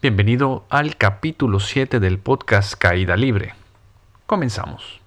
Bienvenido 0.00 0.64
al 0.68 0.96
capítulo 0.96 1.58
7 1.58 1.98
del 1.98 2.20
podcast 2.20 2.74
Caída 2.74 3.16
Libre. 3.16 3.56
Comenzamos. 4.26 5.00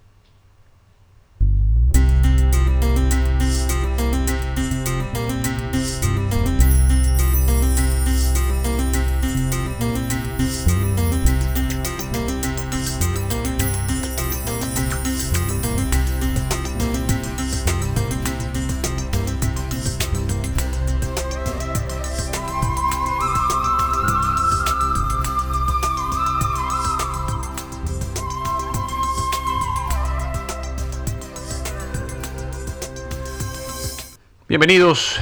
Bienvenidos, 34.51 35.17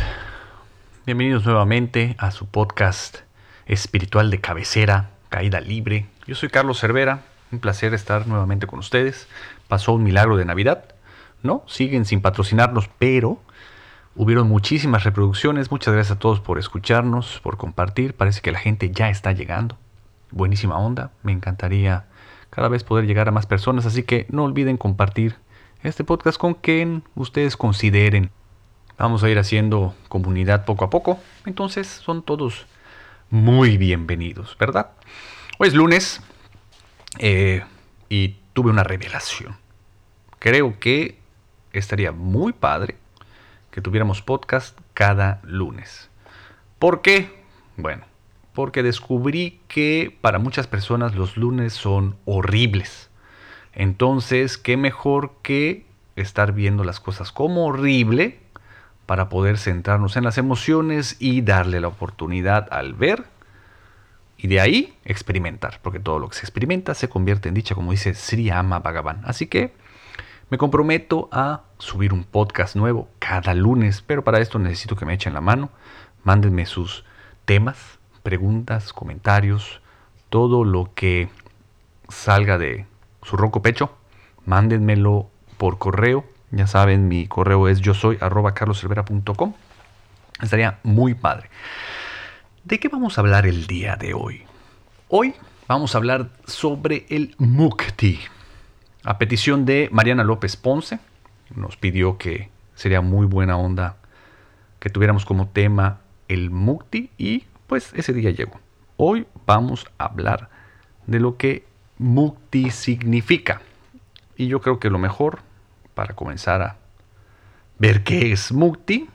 bienvenidos 1.05 1.45
nuevamente 1.45 2.15
a 2.17 2.31
su 2.31 2.47
podcast 2.47 3.17
espiritual 3.67 4.31
de 4.31 4.41
cabecera, 4.41 5.11
Caída 5.29 5.59
Libre. 5.59 6.07
Yo 6.25 6.33
soy 6.33 6.49
Carlos 6.49 6.79
Cervera, 6.79 7.21
un 7.51 7.59
placer 7.59 7.93
estar 7.93 8.25
nuevamente 8.25 8.65
con 8.65 8.79
ustedes. 8.79 9.27
Pasó 9.67 9.93
un 9.93 10.01
milagro 10.01 10.35
de 10.35 10.45
Navidad, 10.45 10.95
¿no? 11.43 11.63
Siguen 11.67 12.05
sin 12.05 12.21
patrocinarnos, 12.21 12.89
pero 12.97 13.39
hubieron 14.15 14.47
muchísimas 14.49 15.03
reproducciones. 15.03 15.69
Muchas 15.69 15.93
gracias 15.93 16.17
a 16.17 16.19
todos 16.19 16.39
por 16.39 16.57
escucharnos, 16.57 17.39
por 17.43 17.57
compartir. 17.57 18.15
Parece 18.15 18.41
que 18.41 18.51
la 18.51 18.57
gente 18.57 18.89
ya 18.89 19.11
está 19.11 19.31
llegando. 19.31 19.77
Buenísima 20.31 20.79
onda, 20.79 21.11
me 21.21 21.33
encantaría 21.33 22.07
cada 22.49 22.67
vez 22.67 22.83
poder 22.83 23.05
llegar 23.05 23.27
a 23.27 23.31
más 23.31 23.45
personas, 23.45 23.85
así 23.85 24.01
que 24.01 24.25
no 24.29 24.45
olviden 24.45 24.77
compartir 24.77 25.35
este 25.83 26.03
podcast 26.03 26.39
con 26.39 26.55
quien 26.55 27.03
ustedes 27.13 27.55
consideren 27.55 28.31
Vamos 28.99 29.23
a 29.23 29.29
ir 29.29 29.39
haciendo 29.39 29.95
comunidad 30.09 30.65
poco 30.65 30.83
a 30.83 30.89
poco. 30.89 31.19
Entonces 31.45 31.87
son 31.87 32.21
todos 32.21 32.65
muy 33.29 33.77
bienvenidos, 33.77 34.57
¿verdad? 34.59 34.91
Hoy 35.57 35.69
es 35.69 35.73
lunes 35.73 36.21
eh, 37.17 37.63
y 38.09 38.35
tuve 38.51 38.71
una 38.71 38.83
revelación. 38.83 39.55
Creo 40.37 40.81
que 40.81 41.17
estaría 41.71 42.11
muy 42.11 42.51
padre 42.51 42.97
que 43.71 43.79
tuviéramos 43.79 44.21
podcast 44.21 44.77
cada 44.93 45.39
lunes. 45.43 46.09
¿Por 46.77 47.01
qué? 47.01 47.41
Bueno, 47.77 48.03
porque 48.53 48.83
descubrí 48.83 49.61
que 49.69 50.13
para 50.19 50.39
muchas 50.39 50.67
personas 50.67 51.15
los 51.15 51.37
lunes 51.37 51.71
son 51.71 52.17
horribles. 52.25 53.09
Entonces, 53.71 54.57
¿qué 54.57 54.75
mejor 54.75 55.35
que 55.41 55.85
estar 56.17 56.51
viendo 56.51 56.83
las 56.83 56.99
cosas 56.99 57.31
como 57.31 57.65
horrible 57.65 58.48
para 59.09 59.27
poder 59.27 59.57
centrarnos 59.57 60.17
en 60.17 60.23
las 60.23 60.37
emociones 60.37 61.15
y 61.17 61.41
darle 61.41 61.81
la 61.81 61.87
oportunidad 61.87 62.67
al 62.69 62.93
ver 62.93 63.25
y 64.37 64.47
de 64.47 64.61
ahí 64.61 64.93
experimentar, 65.03 65.79
porque 65.81 65.99
todo 65.99 66.19
lo 66.19 66.29
que 66.29 66.35
se 66.35 66.41
experimenta 66.41 66.93
se 66.93 67.09
convierte 67.09 67.49
en 67.49 67.55
dicha, 67.55 67.73
como 67.73 67.89
dice 67.89 68.13
Sri 68.13 68.51
Ama 68.51 68.81
Bhagavan. 68.81 69.21
Así 69.25 69.47
que 69.47 69.73
me 70.51 70.59
comprometo 70.59 71.27
a 71.31 71.63
subir 71.79 72.13
un 72.13 72.23
podcast 72.23 72.75
nuevo 72.75 73.09
cada 73.17 73.55
lunes, 73.55 74.03
pero 74.05 74.23
para 74.23 74.41
esto 74.41 74.59
necesito 74.59 74.95
que 74.95 75.07
me 75.07 75.15
echen 75.15 75.33
la 75.33 75.41
mano, 75.41 75.71
mándenme 76.23 76.67
sus 76.67 77.03
temas, 77.45 77.97
preguntas, 78.21 78.93
comentarios, 78.93 79.81
todo 80.29 80.63
lo 80.63 80.93
que 80.93 81.29
salga 82.09 82.59
de 82.59 82.85
su 83.23 83.37
roco 83.37 83.63
pecho, 83.63 83.91
mándenmelo 84.45 85.31
por 85.57 85.79
correo 85.79 86.25
ya 86.51 86.67
saben, 86.67 87.07
mi 87.07 87.27
correo 87.27 87.67
es 87.67 87.79
yo 87.81 87.93
soy 87.93 88.17
arroba 88.21 88.53
carloselvera.com. 88.53 89.53
Estaría 90.41 90.79
muy 90.83 91.13
padre. 91.13 91.49
¿De 92.63 92.79
qué 92.79 92.87
vamos 92.87 93.17
a 93.17 93.21
hablar 93.21 93.45
el 93.45 93.67
día 93.67 93.95
de 93.95 94.13
hoy? 94.13 94.43
Hoy 95.09 95.35
vamos 95.67 95.93
a 95.93 95.97
hablar 95.97 96.29
sobre 96.45 97.05
el 97.09 97.35
Mukti. 97.37 98.19
A 99.03 99.17
petición 99.17 99.65
de 99.65 99.89
Mariana 99.91 100.23
López 100.23 100.55
Ponce, 100.55 100.99
nos 101.55 101.77
pidió 101.77 102.17
que 102.17 102.49
sería 102.75 103.01
muy 103.01 103.25
buena 103.25 103.57
onda 103.57 103.97
que 104.79 104.89
tuviéramos 104.89 105.25
como 105.25 105.47
tema 105.47 105.99
el 106.27 106.49
Mukti 106.49 107.11
y 107.17 107.45
pues 107.67 107.93
ese 107.93 108.13
día 108.13 108.31
llegó. 108.31 108.59
Hoy 108.97 109.27
vamos 109.45 109.85
a 109.97 110.05
hablar 110.05 110.49
de 111.05 111.19
lo 111.19 111.37
que 111.37 111.65
Mukti 111.97 112.71
significa. 112.71 113.61
Y 114.35 114.47
yo 114.47 114.61
creo 114.61 114.79
que 114.79 114.89
lo 114.89 114.99
mejor 114.99 115.39
para 115.99 116.15
comenzar 116.15 116.61
a 116.61 116.77
ver 117.77 118.05
qué 118.05 118.31
es 118.31 118.53
Mukti, 118.53 119.09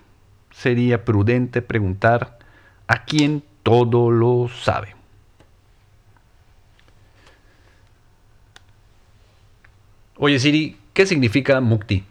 sería 0.50 1.02
prudente 1.02 1.62
preguntar 1.62 2.38
a 2.86 3.06
quien 3.06 3.42
todo 3.62 4.10
lo 4.10 4.50
sabe. 4.50 4.94
Oye 10.18 10.38
Siri, 10.38 10.78
¿qué 10.92 11.06
significa 11.06 11.58
Mukti? 11.62 12.04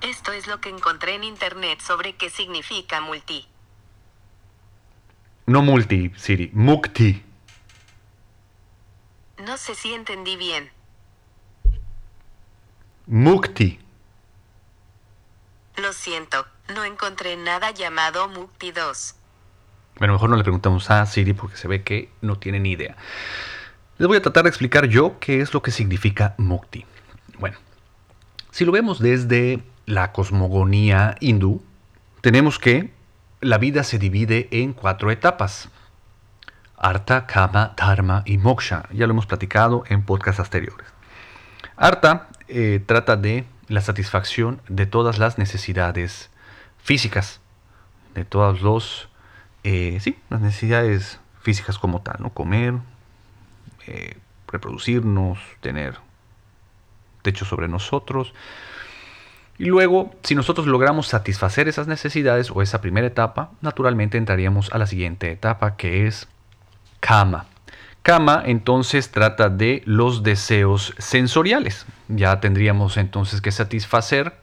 Esto 0.00 0.32
es 0.32 0.48
lo 0.48 0.60
que 0.60 0.70
encontré 0.70 1.14
en 1.14 1.22
internet 1.22 1.78
sobre 1.78 2.16
qué 2.16 2.30
significa 2.30 3.00
multi. 3.00 3.46
No 5.46 5.62
multi, 5.62 6.10
Siri, 6.16 6.50
Mukti. 6.52 7.22
No 9.46 9.56
sé 9.56 9.76
si 9.76 9.94
entendí 9.94 10.34
bien. 10.34 10.79
Mukti. 13.12 13.80
Lo 15.78 15.92
siento, 15.92 16.46
no 16.72 16.84
encontré 16.84 17.36
nada 17.36 17.72
llamado 17.72 18.28
Mukti 18.28 18.70
2. 18.70 19.14
Bueno, 19.98 20.12
mejor 20.12 20.30
no 20.30 20.36
le 20.36 20.44
preguntamos 20.44 20.88
a 20.92 21.04
Siri 21.06 21.32
porque 21.32 21.56
se 21.56 21.66
ve 21.66 21.82
que 21.82 22.12
no 22.20 22.38
tiene 22.38 22.60
ni 22.60 22.70
idea. 22.70 22.96
Les 23.98 24.06
voy 24.06 24.16
a 24.16 24.22
tratar 24.22 24.44
de 24.44 24.50
explicar 24.50 24.86
yo 24.86 25.18
qué 25.18 25.40
es 25.40 25.52
lo 25.52 25.60
que 25.60 25.72
significa 25.72 26.36
Mukti. 26.38 26.86
Bueno, 27.40 27.58
si 28.52 28.64
lo 28.64 28.70
vemos 28.70 29.00
desde 29.00 29.60
la 29.86 30.12
cosmogonía 30.12 31.16
hindú, 31.18 31.64
tenemos 32.20 32.60
que 32.60 32.94
la 33.40 33.58
vida 33.58 33.82
se 33.82 33.98
divide 33.98 34.46
en 34.52 34.72
cuatro 34.72 35.10
etapas. 35.10 35.68
Artha, 36.76 37.26
Kama, 37.26 37.74
Dharma 37.76 38.22
y 38.24 38.38
Moksha. 38.38 38.84
Ya 38.92 39.08
lo 39.08 39.14
hemos 39.14 39.26
platicado 39.26 39.82
en 39.88 40.04
podcasts 40.04 40.38
anteriores. 40.38 40.86
Artha 41.76 42.28
eh, 42.50 42.80
trata 42.84 43.16
de 43.16 43.44
la 43.68 43.80
satisfacción 43.80 44.60
de 44.68 44.86
todas 44.86 45.18
las 45.18 45.38
necesidades 45.38 46.30
físicas, 46.82 47.40
de 48.14 48.24
todas 48.24 48.58
eh, 49.62 50.00
las 50.28 50.40
necesidades 50.40 51.20
físicas 51.40 51.78
como 51.78 52.02
tal, 52.02 52.16
¿no? 52.18 52.30
Comer, 52.30 52.74
eh, 53.86 54.16
reproducirnos, 54.48 55.38
tener 55.60 55.98
techo 57.22 57.44
sobre 57.44 57.68
nosotros. 57.68 58.34
Y 59.58 59.66
luego, 59.66 60.14
si 60.22 60.34
nosotros 60.34 60.66
logramos 60.66 61.06
satisfacer 61.06 61.68
esas 61.68 61.86
necesidades 61.86 62.50
o 62.50 62.62
esa 62.62 62.80
primera 62.80 63.06
etapa, 63.06 63.52
naturalmente 63.60 64.18
entraríamos 64.18 64.72
a 64.72 64.78
la 64.78 64.86
siguiente 64.86 65.30
etapa 65.30 65.76
que 65.76 66.06
es 66.06 66.26
cama. 66.98 67.46
Kama 68.02 68.42
entonces 68.46 69.10
trata 69.10 69.50
de 69.50 69.82
los 69.84 70.22
deseos 70.22 70.94
sensoriales. 70.98 71.86
Ya 72.08 72.40
tendríamos 72.40 72.96
entonces 72.96 73.40
que 73.40 73.52
satisfacer 73.52 74.34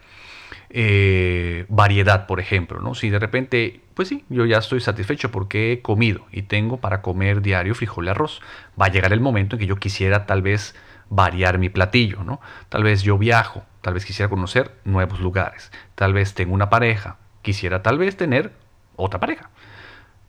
eh, 0.70 1.66
variedad, 1.70 2.28
por 2.28 2.40
ejemplo. 2.40 2.80
¿no? 2.82 2.94
Si 2.94 3.10
de 3.10 3.20
repente, 3.20 3.82
pues 3.94 4.10
sí, 4.10 4.26
yo 4.30 4.46
ya 4.46 4.60
estoy 4.60 4.80
satisfecho 4.80 5.32
porque 5.32 5.72
he 5.72 5.82
comido 5.82 6.26
y 6.32 6.44
tengo 6.44 6.78
para 6.78 7.02
comer 7.02 7.42
diario 7.42 7.74
frijol 7.74 8.06
y 8.06 8.10
arroz. 8.10 8.42
Va 8.80 8.86
a 8.86 8.92
llegar 8.92 9.12
el 9.12 9.22
momento 9.22 9.56
en 9.56 9.60
que 9.60 9.66
yo 9.66 9.78
quisiera 9.78 10.28
tal 10.28 10.44
vez 10.44 10.76
variar 11.10 11.58
mi 11.58 11.70
platillo, 11.70 12.24
¿no? 12.24 12.40
Tal 12.70 12.84
vez 12.84 13.02
yo 13.02 13.18
viajo, 13.18 13.64
tal 13.82 13.94
vez 13.96 14.06
quisiera 14.06 14.30
conocer 14.30 14.72
nuevos 14.84 15.20
lugares, 15.20 15.72
tal 15.96 16.14
vez 16.14 16.34
tengo 16.34 16.54
una 16.54 16.70
pareja, 16.70 17.18
quisiera 17.42 17.82
tal 17.82 17.98
vez 17.98 18.18
tener 18.18 18.52
otra 18.98 19.20
pareja. 19.20 19.50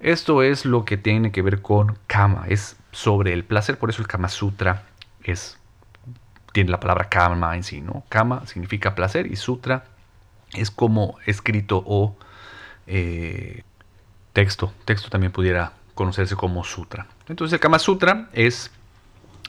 Esto 0.00 0.42
es 0.42 0.64
lo 0.64 0.84
que 0.84 0.96
tiene 0.96 1.32
que 1.32 1.42
ver 1.42 1.60
con 1.60 1.98
kama, 2.06 2.44
es 2.48 2.77
sobre 2.92 3.32
el 3.32 3.44
placer, 3.44 3.78
por 3.78 3.90
eso 3.90 4.02
el 4.02 4.08
Kama 4.08 4.28
Sutra 4.28 4.84
es, 5.22 5.58
tiene 6.52 6.70
la 6.70 6.80
palabra 6.80 7.08
Kama 7.08 7.56
en 7.56 7.62
sí, 7.62 7.80
¿no? 7.80 8.04
Kama 8.08 8.46
significa 8.46 8.94
placer 8.94 9.26
y 9.26 9.36
Sutra 9.36 9.84
es 10.52 10.70
como 10.70 11.18
escrito 11.26 11.82
o 11.86 12.16
eh, 12.86 13.62
texto. 14.32 14.72
Texto 14.84 15.10
también 15.10 15.32
pudiera 15.32 15.72
conocerse 15.94 16.36
como 16.36 16.64
Sutra. 16.64 17.06
Entonces 17.28 17.54
el 17.54 17.60
Kama 17.60 17.78
Sutra 17.78 18.28
es 18.32 18.70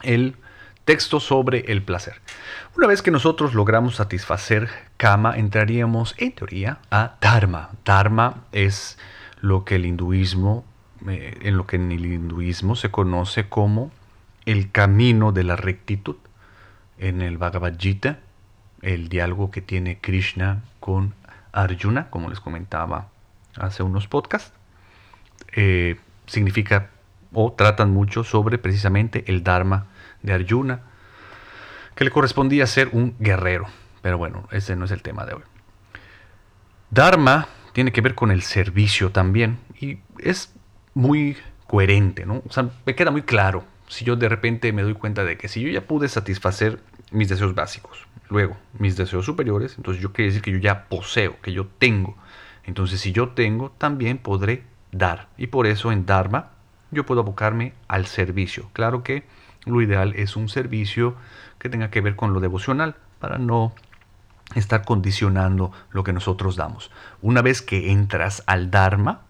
el 0.03 0.36
texto 0.86 1.19
sobre 1.19 1.71
el 1.71 1.83
placer. 1.83 2.15
Una 2.75 2.88
vez 2.88 3.01
que 3.01 3.12
nosotros 3.12 3.53
logramos 3.53 3.95
satisfacer 3.95 4.69
Kama, 4.97 5.38
entraríamos 5.38 6.15
en 6.18 6.33
teoría 6.33 6.80
a 6.89 7.15
Dharma. 7.21 7.69
Dharma 7.86 8.44
es 8.51 8.97
lo 9.39 9.65
que 9.65 9.75
el 9.75 9.86
hinduismo 9.86 10.65
en 11.06 11.57
lo 11.57 11.66
que 11.66 11.78
en 11.78 11.92
el 11.92 12.06
hinduismo 12.06 12.75
se 12.75 12.92
conoce 12.92 13.48
como 13.48 13.92
el 14.46 14.72
camino 14.72 15.31
de 15.31 15.44
la 15.44 15.56
rectitud. 15.56 16.18
En 16.98 17.22
el 17.22 17.38
Bhagavad 17.38 17.75
Gita, 17.78 18.19
el 18.81 19.10
diálogo 19.10 19.51
que 19.51 19.62
tiene 19.62 20.00
Krishna 20.00 20.63
con 20.80 21.13
Arjuna, 21.51 22.10
como 22.10 22.30
les 22.30 22.40
comentaba 22.40 23.10
hace 23.56 23.84
unos 23.84 24.07
podcasts, 24.07 24.54
eh, 25.54 25.98
significa 26.25 26.90
o 27.34 27.54
tratan 27.54 27.92
mucho 27.92 28.24
sobre 28.24 28.57
precisamente 28.57 29.24
el 29.28 29.44
Dharma 29.44 29.88
de 30.22 30.34
Arjuna, 30.34 30.81
que 31.96 32.04
le 32.04 32.12
correspondía 32.12 32.66
ser 32.68 32.90
un 32.92 33.16
guerrero. 33.19 33.68
Pero 34.01 34.18
bueno, 34.18 34.48
ese 34.51 34.75
no 34.75 34.86
es 34.86 34.92
el 34.92 35.01
tema 35.01 35.25
de 35.25 35.34
hoy. 35.36 35.44
Dharma 36.90 37.48
tiene 37.74 37.92
que 37.92 38.01
ver 38.01 38.16
con 38.16 38.31
el 38.31 38.42
servicio 38.42 39.12
también 39.12 39.60
y 39.80 40.00
es 40.18 40.54
muy 40.94 41.38
coherente, 41.68 42.25
¿no? 42.25 42.41
O 42.47 42.51
sea, 42.51 42.69
me 42.86 42.95
queda 42.95 43.12
muy 43.12 43.21
claro 43.21 43.63
si 43.88 44.06
yo 44.06 44.15
de 44.15 44.30
repente 44.30 44.71
me 44.71 44.83
doy 44.83 44.94
cuenta 44.94 45.24
de 45.24 45.38
que 45.38 45.47
si 45.47 45.62
yo 45.62 45.69
ya 45.69 45.81
pude 45.81 46.07
satisfacer 46.09 46.80
mis 47.12 47.27
deseos 47.27 47.56
básicos, 47.56 48.07
luego 48.30 48.56
mis 48.77 48.95
deseos 48.95 49.25
superiores, 49.25 49.75
entonces 49.77 50.01
yo 50.01 50.13
quiero 50.13 50.30
decir 50.30 50.41
que 50.41 50.51
yo 50.51 50.59
ya 50.59 50.86
poseo, 50.86 51.39
que 51.41 51.53
yo 51.53 51.68
tengo. 51.68 52.15
Entonces 52.65 53.01
si 53.01 53.12
yo 53.12 53.30
tengo, 53.30 53.71
también 53.77 54.19
podré 54.19 54.63
dar. 54.91 55.27
Y 55.38 55.47
por 55.47 55.68
eso 55.68 55.91
en 55.91 56.06
Dharma 56.06 56.51
yo 56.91 57.06
puedo 57.06 57.21
abocarme 57.21 57.74
al 57.88 58.06
servicio. 58.06 58.69
Claro 58.74 59.03
que 59.03 59.24
lo 59.65 59.81
ideal 59.81 60.13
es 60.15 60.36
un 60.36 60.50
servicio 60.50 61.15
que 61.57 61.69
tenga 61.69 61.89
que 61.89 62.01
ver 62.01 62.15
con 62.15 62.33
lo 62.33 62.39
devocional 62.39 62.95
para 63.19 63.38
no 63.38 63.74
estar 64.56 64.83
condicionando 64.83 65.71
lo 65.91 66.03
que 66.03 66.13
nosotros 66.13 66.56
damos. 66.56 66.91
Una 67.21 67.41
vez 67.41 67.62
que 67.62 67.91
entras 67.91 68.44
al 68.47 68.71
Dharma, 68.71 69.21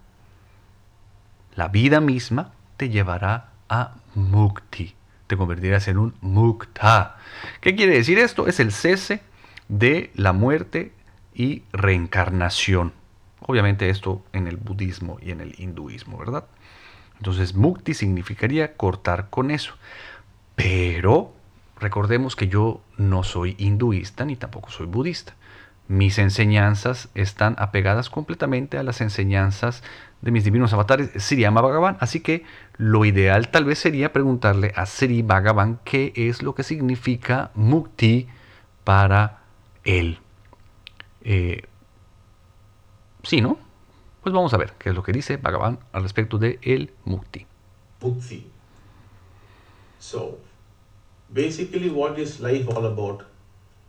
la 1.60 1.68
vida 1.68 2.00
misma 2.00 2.54
te 2.78 2.88
llevará 2.88 3.50
a 3.68 3.96
mukti. 4.16 4.96
Te 5.28 5.36
convertirás 5.36 5.90
en 5.90 5.98
un 5.98 6.16
mukta. 6.22 7.18
¿Qué 7.60 7.76
quiere 7.76 7.96
decir 7.96 8.18
esto? 8.18 8.48
Es 8.48 8.62
el 8.62 8.72
cese 8.72 9.20
de 9.68 10.10
la 10.16 10.32
muerte 10.32 10.94
y 11.34 11.64
reencarnación. 11.74 12.94
Obviamente 13.42 13.90
esto 13.90 14.24
en 14.32 14.48
el 14.48 14.56
budismo 14.56 15.18
y 15.22 15.32
en 15.32 15.42
el 15.42 15.60
hinduismo, 15.60 16.18
¿verdad? 16.18 16.46
Entonces 17.18 17.56
mukti 17.56 17.94
significaría 17.94 18.78
cortar 18.78 19.30
con 19.30 19.52
eso. 19.52 19.74
Pero 20.56 21.34
recordemos 21.78 22.38
que 22.38 22.48
yo 22.48 22.80
no 22.96 23.24
soy 23.24 23.56
hinduista 23.58 24.24
ni 24.24 24.38
tampoco 24.38 24.70
soy 24.72 24.86
budista. 24.86 25.36
Mis 25.90 26.20
enseñanzas 26.20 27.10
están 27.16 27.56
apegadas 27.58 28.12
completamente 28.12 28.78
a 28.78 28.84
las 28.84 29.02
enseñanzas 29.02 29.82
de 30.22 30.30
mis 30.30 30.44
divinos 30.44 30.72
avatares, 30.72 31.10
Sri 31.18 31.44
Bhagavan. 31.44 31.98
Así 32.00 32.20
que 32.20 32.44
lo 32.78 33.06
ideal 33.06 33.50
tal 33.50 33.66
vez 33.66 33.80
sería 33.80 34.14
preguntarle 34.14 34.72
a 34.76 34.86
Sri 34.86 35.24
Bhagavan 35.24 35.80
qué 35.84 36.14
es 36.16 36.44
lo 36.44 36.54
que 36.54 36.62
significa 36.62 37.50
mukti 37.56 38.28
para 38.84 39.40
él. 39.84 40.20
Eh, 41.22 41.64
sí, 43.24 43.42
¿no? 43.42 43.58
Pues 44.22 44.32
vamos 44.32 44.54
a 44.54 44.58
ver 44.58 44.74
qué 44.78 44.90
es 44.90 44.96
lo 44.96 45.02
que 45.02 45.12
dice 45.12 45.38
Bhagavan 45.38 45.80
al 45.92 46.04
respecto 46.04 46.38
de 46.38 46.60
el 46.62 46.94
mukti. 47.04 47.48
Mukti. 48.02 48.48
So, 49.98 50.38
basically, 51.30 51.90
what 51.90 52.20
is 52.20 52.40
life 52.40 52.70
all 52.70 52.86
about? 52.86 53.24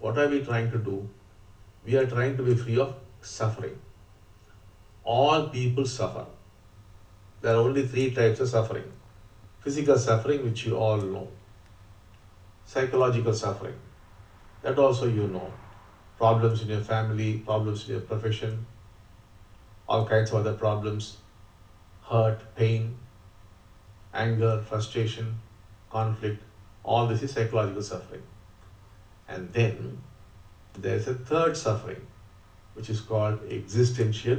What 0.01 0.17
are 0.17 0.29
we 0.29 0.41
trying 0.41 0.71
to 0.71 0.79
do? 0.79 1.11
We 1.85 1.97
are 1.97 2.07
trying 2.07 2.37
to 2.37 2.43
be 2.43 2.55
free 2.55 2.79
of 2.79 2.95
suffering. 3.21 3.79
All 5.05 5.49
people 5.49 5.87
suffer. 5.87 6.27
There 7.41 7.55
are 7.55 7.59
only 7.59 7.87
three 7.87 8.11
types 8.11 8.41
of 8.41 8.49
suffering 8.49 8.91
physical 9.61 9.99
suffering, 9.99 10.43
which 10.43 10.65
you 10.67 10.77
all 10.77 10.97
know, 10.97 11.29
psychological 12.65 13.35
suffering, 13.35 13.75
that 14.63 14.79
also 14.79 15.07
you 15.07 15.27
know, 15.29 15.53
problems 16.17 16.63
in 16.63 16.69
your 16.69 16.81
family, 16.81 17.39
problems 17.39 17.85
in 17.87 17.93
your 17.93 18.01
profession, 18.01 18.67
all 19.89 20.07
kinds 20.07 20.31
of 20.31 20.37
other 20.37 20.55
problems, 20.55 21.19
hurt, 22.03 22.55
pain, 22.57 22.97
anger, 24.15 24.63
frustration, 24.67 25.39
conflict, 25.91 26.43
all 26.83 27.07
this 27.07 27.23
is 27.23 27.33
psychological 27.33 27.83
suffering. 27.83 28.23
And 29.29 29.53
then 29.53 29.99
there 30.79 30.97
is 30.97 31.09
a 31.09 31.15
third 31.15 31.57
suffering, 31.57 32.07
which 32.75 32.91
is 32.91 33.01
called 33.01 33.41
existential 33.51 34.39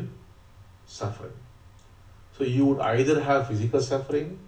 suffering. 0.85 1.33
So 2.37 2.43
you 2.43 2.65
would 2.65 2.79
either 2.79 3.21
have 3.21 3.47
physical 3.47 3.81
suffering 3.81 4.39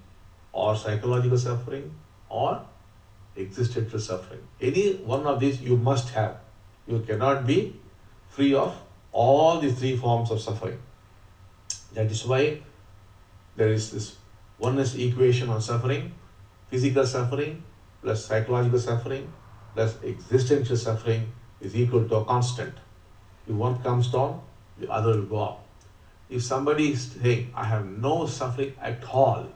or 0.51 0.75
psychological 0.75 1.38
suffering 1.38 1.94
or 2.30 2.65
existential 3.38 4.00
suffering. 4.00 4.41
Any 4.62 4.94
one 4.95 5.25
of 5.25 5.39
these 5.39 5.62
you 5.62 5.77
must 5.77 6.09
have. 6.09 6.38
You 6.88 7.00
cannot 7.00 7.45
be 7.45 7.75
free 8.30 8.53
of 8.53 8.75
all 9.12 9.59
the 9.59 9.71
three 9.71 9.95
forms 9.95 10.31
of 10.31 10.41
suffering. 10.41 10.80
That 11.94 12.12
is 12.12 12.25
why 12.25 12.62
there 13.56 13.69
is 13.69 13.91
this 13.91 14.15
oneness 14.57 14.95
equation 14.95 15.50
on 15.50 15.62
suffering 15.62 16.13
physical 16.69 17.06
suffering 17.06 17.63
plus 18.01 18.25
psychological 18.25 18.80
suffering 18.80 19.31
plus 19.75 19.95
existential 20.03 20.75
suffering 20.75 21.31
is 21.63 21.75
equal 21.75 22.07
to 22.07 22.15
a 22.18 22.25
constant. 22.25 22.75
If 23.48 23.56
one 23.56 23.81
comes 23.81 24.12
down, 24.12 24.42
the 24.80 24.92
other 24.92 25.15
will 25.18 25.25
go 25.25 25.39
up. 25.44 25.65
If 26.30 26.44
somebody 26.44 26.92
is 26.92 27.12
saying, 27.12 27.51
I 27.56 27.65
have 27.65 27.86
no 27.86 28.25
suffering 28.27 28.74
at 28.81 29.04
all, 29.06 29.48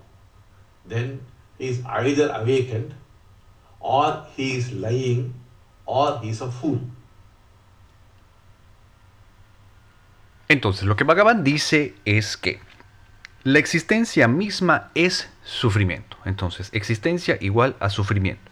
then 0.85 1.21
he 1.57 1.69
is 1.69 1.83
either 1.85 2.31
awakened 2.33 2.93
or 3.79 4.25
he 4.35 4.57
is 4.57 4.71
lying 4.71 5.33
or 5.85 6.19
he 6.19 6.29
is 6.29 6.41
a 6.41 6.51
fool. 6.51 6.79
Entonces, 10.49 10.83
lo 10.83 10.95
que 10.95 11.05
Bhagavan 11.05 11.43
dice 11.43 11.93
es 12.05 12.37
que 12.37 12.61
la 13.43 13.59
existencia 13.59 14.27
misma 14.27 14.91
es 14.95 15.29
sufrimiento. 15.43 16.17
Entonces, 16.25 16.69
existencia 16.73 17.37
igual 17.41 17.75
a 17.79 17.89
sufrimiento. 17.89 18.51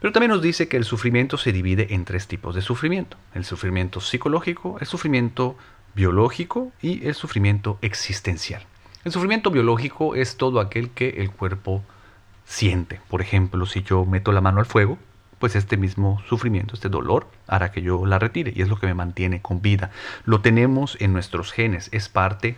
Pero 0.00 0.12
también 0.12 0.30
nos 0.30 0.42
dice 0.42 0.68
que 0.68 0.76
el 0.76 0.84
sufrimiento 0.84 1.38
se 1.38 1.52
divide 1.52 1.94
en 1.94 2.04
tres 2.04 2.26
tipos 2.26 2.54
de 2.54 2.62
sufrimiento. 2.62 3.16
El 3.34 3.44
sufrimiento 3.44 4.00
psicológico, 4.00 4.78
el 4.80 4.86
sufrimiento 4.86 5.56
biológico 5.94 6.72
y 6.82 7.06
el 7.06 7.14
sufrimiento 7.14 7.78
existencial. 7.80 8.62
El 9.04 9.12
sufrimiento 9.12 9.50
biológico 9.50 10.14
es 10.14 10.36
todo 10.36 10.60
aquel 10.60 10.90
que 10.90 11.08
el 11.08 11.30
cuerpo 11.30 11.82
siente. 12.44 13.00
Por 13.08 13.22
ejemplo, 13.22 13.66
si 13.66 13.82
yo 13.82 14.04
meto 14.04 14.32
la 14.32 14.40
mano 14.40 14.60
al 14.60 14.66
fuego, 14.66 14.98
pues 15.38 15.54
este 15.56 15.76
mismo 15.76 16.22
sufrimiento, 16.28 16.74
este 16.74 16.88
dolor, 16.88 17.28
hará 17.46 17.70
que 17.72 17.82
yo 17.82 18.06
la 18.06 18.18
retire 18.18 18.52
y 18.54 18.62
es 18.62 18.68
lo 18.68 18.78
que 18.78 18.86
me 18.86 18.94
mantiene 18.94 19.42
con 19.42 19.60
vida. 19.60 19.90
Lo 20.24 20.40
tenemos 20.40 20.96
en 21.00 21.12
nuestros 21.12 21.52
genes, 21.52 21.88
es 21.92 22.08
parte 22.08 22.56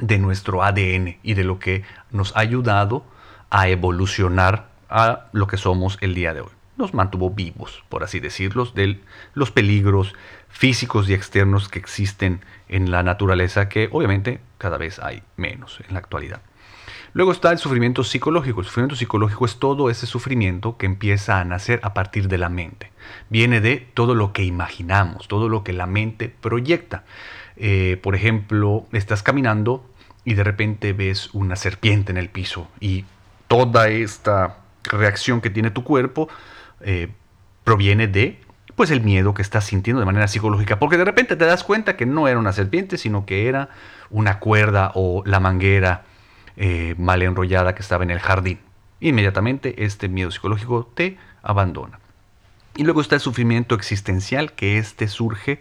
de 0.00 0.18
nuestro 0.18 0.62
ADN 0.62 1.18
y 1.22 1.34
de 1.34 1.44
lo 1.44 1.58
que 1.58 1.84
nos 2.10 2.34
ha 2.36 2.40
ayudado 2.40 3.04
a 3.50 3.68
evolucionar 3.68 4.71
a 4.92 5.26
lo 5.32 5.46
que 5.46 5.56
somos 5.56 5.98
el 6.00 6.14
día 6.14 6.34
de 6.34 6.42
hoy. 6.42 6.50
Nos 6.76 6.94
mantuvo 6.94 7.30
vivos, 7.30 7.84
por 7.88 8.04
así 8.04 8.20
decirlo, 8.20 8.64
de 8.66 9.00
los 9.34 9.50
peligros 9.50 10.14
físicos 10.48 11.08
y 11.08 11.14
externos 11.14 11.68
que 11.68 11.78
existen 11.78 12.40
en 12.68 12.90
la 12.90 13.02
naturaleza, 13.02 13.68
que 13.68 13.88
obviamente 13.90 14.40
cada 14.58 14.78
vez 14.78 14.98
hay 14.98 15.22
menos 15.36 15.80
en 15.86 15.94
la 15.94 16.00
actualidad. 16.00 16.40
Luego 17.14 17.32
está 17.32 17.52
el 17.52 17.58
sufrimiento 17.58 18.04
psicológico. 18.04 18.60
El 18.60 18.66
sufrimiento 18.66 18.96
psicológico 18.96 19.44
es 19.44 19.58
todo 19.58 19.90
ese 19.90 20.06
sufrimiento 20.06 20.78
que 20.78 20.86
empieza 20.86 21.40
a 21.40 21.44
nacer 21.44 21.78
a 21.82 21.92
partir 21.92 22.28
de 22.28 22.38
la 22.38 22.48
mente. 22.48 22.90
Viene 23.28 23.60
de 23.60 23.86
todo 23.92 24.14
lo 24.14 24.32
que 24.32 24.44
imaginamos, 24.44 25.28
todo 25.28 25.50
lo 25.50 25.62
que 25.62 25.74
la 25.74 25.86
mente 25.86 26.30
proyecta. 26.30 27.04
Eh, 27.56 27.98
por 28.02 28.14
ejemplo, 28.14 28.86
estás 28.92 29.22
caminando 29.22 29.84
y 30.24 30.34
de 30.34 30.44
repente 30.44 30.94
ves 30.94 31.28
una 31.34 31.56
serpiente 31.56 32.12
en 32.12 32.16
el 32.16 32.30
piso 32.30 32.68
y 32.80 33.04
toda 33.46 33.88
esta 33.88 34.61
reacción 34.84 35.40
que 35.40 35.50
tiene 35.50 35.70
tu 35.70 35.84
cuerpo 35.84 36.28
eh, 36.80 37.08
proviene 37.64 38.08
de 38.08 38.40
pues 38.74 38.90
el 38.90 39.02
miedo 39.02 39.34
que 39.34 39.42
estás 39.42 39.64
sintiendo 39.64 40.00
de 40.00 40.06
manera 40.06 40.28
psicológica, 40.28 40.78
porque 40.78 40.96
de 40.96 41.04
repente 41.04 41.36
te 41.36 41.44
das 41.44 41.62
cuenta 41.62 41.96
que 41.96 42.06
no 42.06 42.26
era 42.26 42.38
una 42.38 42.52
serpiente, 42.52 42.96
sino 42.96 43.26
que 43.26 43.48
era 43.48 43.68
una 44.10 44.38
cuerda 44.38 44.92
o 44.94 45.22
la 45.26 45.40
manguera 45.40 46.04
eh, 46.56 46.94
mal 46.98 47.22
enrollada 47.22 47.74
que 47.74 47.82
estaba 47.82 48.02
en 48.04 48.10
el 48.10 48.18
jardín. 48.18 48.60
Inmediatamente 49.00 49.84
este 49.84 50.08
miedo 50.08 50.30
psicológico 50.30 50.90
te 50.94 51.18
abandona. 51.42 51.98
Y 52.74 52.84
luego 52.84 53.02
está 53.02 53.16
el 53.16 53.20
sufrimiento 53.20 53.74
existencial, 53.74 54.52
que 54.52 54.78
este 54.78 55.06
surge 55.06 55.60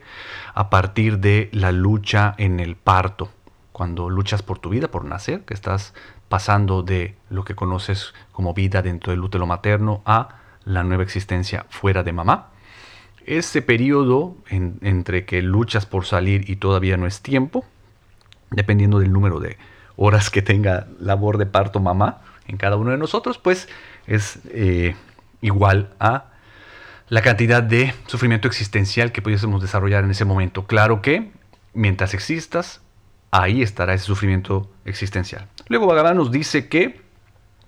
a 0.53 0.69
partir 0.69 1.19
de 1.19 1.49
la 1.51 1.73
lucha 1.73 2.33
en 2.37 2.59
el 2.61 2.77
parto, 2.77 3.29
cuando 3.73 4.09
luchas 4.09 4.41
por 4.43 4.59
tu 4.59 4.69
vida, 4.69 4.89
por 4.89 5.03
nacer, 5.03 5.41
que 5.41 5.53
estás 5.53 5.93
pasando 6.31 6.81
de 6.81 7.15
lo 7.29 7.43
que 7.43 7.55
conoces 7.55 8.13
como 8.31 8.53
vida 8.53 8.81
dentro 8.81 9.11
del 9.11 9.19
útero 9.19 9.45
materno 9.45 10.01
a 10.05 10.39
la 10.63 10.81
nueva 10.81 11.03
existencia 11.03 11.65
fuera 11.69 12.03
de 12.03 12.13
mamá. 12.13 12.51
Ese 13.25 13.61
periodo 13.61 14.37
entre 14.49 15.25
que 15.25 15.41
luchas 15.41 15.85
por 15.85 16.05
salir 16.05 16.49
y 16.49 16.55
todavía 16.55 16.95
no 16.95 17.05
es 17.05 17.21
tiempo, 17.21 17.65
dependiendo 18.49 18.99
del 18.99 19.11
número 19.11 19.41
de 19.41 19.57
horas 19.97 20.29
que 20.29 20.41
tenga 20.41 20.87
labor 21.01 21.37
de 21.37 21.47
parto 21.47 21.81
mamá 21.81 22.21
en 22.47 22.55
cada 22.55 22.77
uno 22.77 22.91
de 22.91 22.97
nosotros, 22.97 23.37
pues 23.37 23.67
es 24.07 24.39
eh, 24.51 24.95
igual 25.41 25.89
a 25.99 26.27
la 27.09 27.21
cantidad 27.21 27.61
de 27.61 27.93
sufrimiento 28.07 28.47
existencial 28.47 29.11
que 29.11 29.21
pudiésemos 29.21 29.61
desarrollar 29.61 30.05
en 30.05 30.11
ese 30.11 30.23
momento. 30.23 30.65
Claro 30.65 31.01
que 31.01 31.29
mientras 31.73 32.13
existas, 32.13 32.79
ahí 33.31 33.61
estará 33.61 33.93
ese 33.93 34.05
sufrimiento 34.05 34.71
existencial. 34.85 35.49
Luego 35.71 35.87
Bhagavan 35.87 36.17
nos 36.17 36.31
dice 36.31 36.67
que 36.67 36.99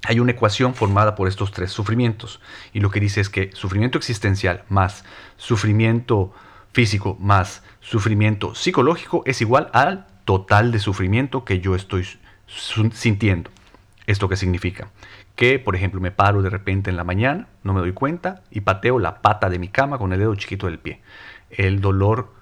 hay 0.03 0.19
una 0.19 0.33
ecuación 0.33 0.75
formada 0.75 1.15
por 1.15 1.29
estos 1.29 1.51
tres 1.51 1.72
sufrimientos. 1.72 2.41
Y 2.74 2.81
lo 2.81 2.91
que 2.91 3.00
dice 3.00 3.22
es 3.22 3.29
que 3.29 3.51
sufrimiento 3.53 3.98
existencial 3.98 4.65
más 4.67 5.05
sufrimiento 5.38 6.33
físico 6.74 7.15
más 7.22 7.63
sufrimiento 7.79 8.55
psicológico 8.55 9.24
es 9.25 9.39
igual 9.39 9.69
al 9.72 10.05
total 10.25 10.74
de 10.74 10.79
sufrimiento 10.79 11.45
que 11.45 11.62
yo 11.62 11.75
estoy 11.75 12.05
sintiendo. 12.91 13.51
¿Esto 14.05 14.27
qué 14.27 14.36
significa? 14.36 14.89
Que, 15.38 15.57
por 15.57 15.74
ejemplo, 15.74 16.01
me 16.01 16.12
paro 16.12 16.41
de 16.41 16.50
repente 16.50 16.89
en 16.89 16.98
la 16.98 17.05
mañana, 17.05 17.48
no 17.63 17.74
me 17.74 17.79
doy 17.79 17.93
cuenta, 17.93 18.43
y 18.51 18.60
pateo 18.60 19.00
la 19.00 19.22
pata 19.22 19.50
de 19.50 19.60
mi 19.60 19.69
cama 19.69 19.98
con 19.98 20.12
el 20.12 20.19
dedo 20.19 20.36
chiquito 20.36 20.65
del 20.65 20.77
pie. 20.77 21.01
El 21.50 21.79
dolor 21.79 22.33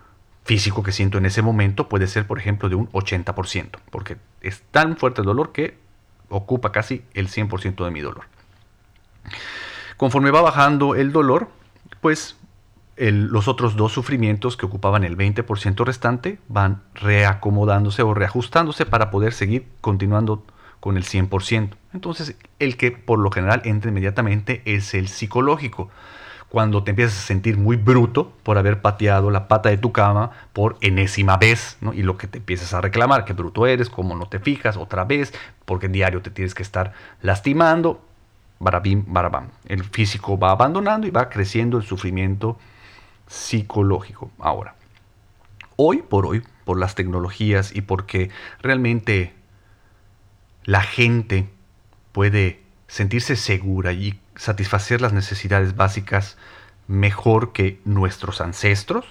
físico 0.51 0.83
que 0.83 0.91
siento 0.91 1.17
en 1.17 1.25
ese 1.25 1.41
momento 1.41 1.87
puede 1.87 2.07
ser, 2.07 2.27
por 2.27 2.37
ejemplo, 2.37 2.67
de 2.67 2.75
un 2.75 2.91
80%, 2.91 3.79
porque 3.89 4.17
es 4.41 4.61
tan 4.69 4.97
fuerte 4.97 5.21
el 5.21 5.25
dolor 5.25 5.53
que 5.53 5.77
ocupa 6.27 6.73
casi 6.73 7.05
el 7.13 7.29
100% 7.29 7.85
de 7.85 7.89
mi 7.89 8.01
dolor. 8.01 8.25
Conforme 9.95 10.29
va 10.29 10.41
bajando 10.41 10.93
el 10.95 11.13
dolor, 11.13 11.47
pues 12.01 12.35
los 12.97 13.47
otros 13.47 13.77
dos 13.77 13.93
sufrimientos 13.93 14.57
que 14.57 14.65
ocupaban 14.65 15.05
el 15.05 15.17
20% 15.17 15.85
restante 15.85 16.37
van 16.49 16.83
reacomodándose 16.95 18.01
o 18.01 18.13
reajustándose 18.13 18.85
para 18.85 19.09
poder 19.09 19.31
seguir 19.31 19.67
continuando 19.79 20.43
con 20.81 20.97
el 20.97 21.05
100%. 21.05 21.69
Entonces, 21.93 22.35
el 22.59 22.75
que 22.75 22.91
por 22.91 23.19
lo 23.19 23.31
general 23.31 23.61
entra 23.63 23.89
inmediatamente 23.89 24.63
es 24.65 24.93
el 24.95 25.07
psicológico. 25.07 25.89
Cuando 26.51 26.83
te 26.83 26.89
empiezas 26.89 27.17
a 27.17 27.27
sentir 27.27 27.57
muy 27.57 27.77
bruto 27.77 28.33
por 28.43 28.57
haber 28.57 28.81
pateado 28.81 29.31
la 29.31 29.47
pata 29.47 29.69
de 29.69 29.77
tu 29.77 29.93
cama 29.93 30.31
por 30.51 30.75
enésima 30.81 31.37
vez, 31.37 31.77
y 31.93 32.03
lo 32.03 32.17
que 32.17 32.27
te 32.27 32.39
empiezas 32.39 32.73
a 32.73 32.81
reclamar, 32.81 33.23
que 33.23 33.31
bruto 33.31 33.67
eres, 33.67 33.89
cómo 33.89 34.17
no 34.17 34.27
te 34.27 34.39
fijas 34.39 34.75
otra 34.75 35.05
vez, 35.05 35.33
porque 35.63 35.85
en 35.85 35.93
diario 35.93 36.21
te 36.21 36.29
tienes 36.29 36.53
que 36.53 36.61
estar 36.61 36.91
lastimando, 37.21 38.01
barabim, 38.59 39.05
barabam. 39.07 39.47
El 39.65 39.85
físico 39.85 40.37
va 40.37 40.51
abandonando 40.51 41.07
y 41.07 41.09
va 41.11 41.29
creciendo 41.29 41.77
el 41.77 41.83
sufrimiento 41.83 42.57
psicológico. 43.27 44.29
Ahora, 44.37 44.75
hoy 45.77 46.01
por 46.01 46.25
hoy, 46.25 46.43
por 46.65 46.77
las 46.77 46.95
tecnologías 46.95 47.73
y 47.73 47.79
porque 47.79 48.29
realmente 48.61 49.33
la 50.65 50.81
gente 50.81 51.47
puede 52.11 52.60
sentirse 52.91 53.37
segura 53.37 53.93
y 53.93 54.19
satisfacer 54.35 54.99
las 54.99 55.13
necesidades 55.13 55.77
básicas 55.77 56.37
mejor 56.89 57.53
que 57.53 57.79
nuestros 57.85 58.41
ancestros, 58.41 59.05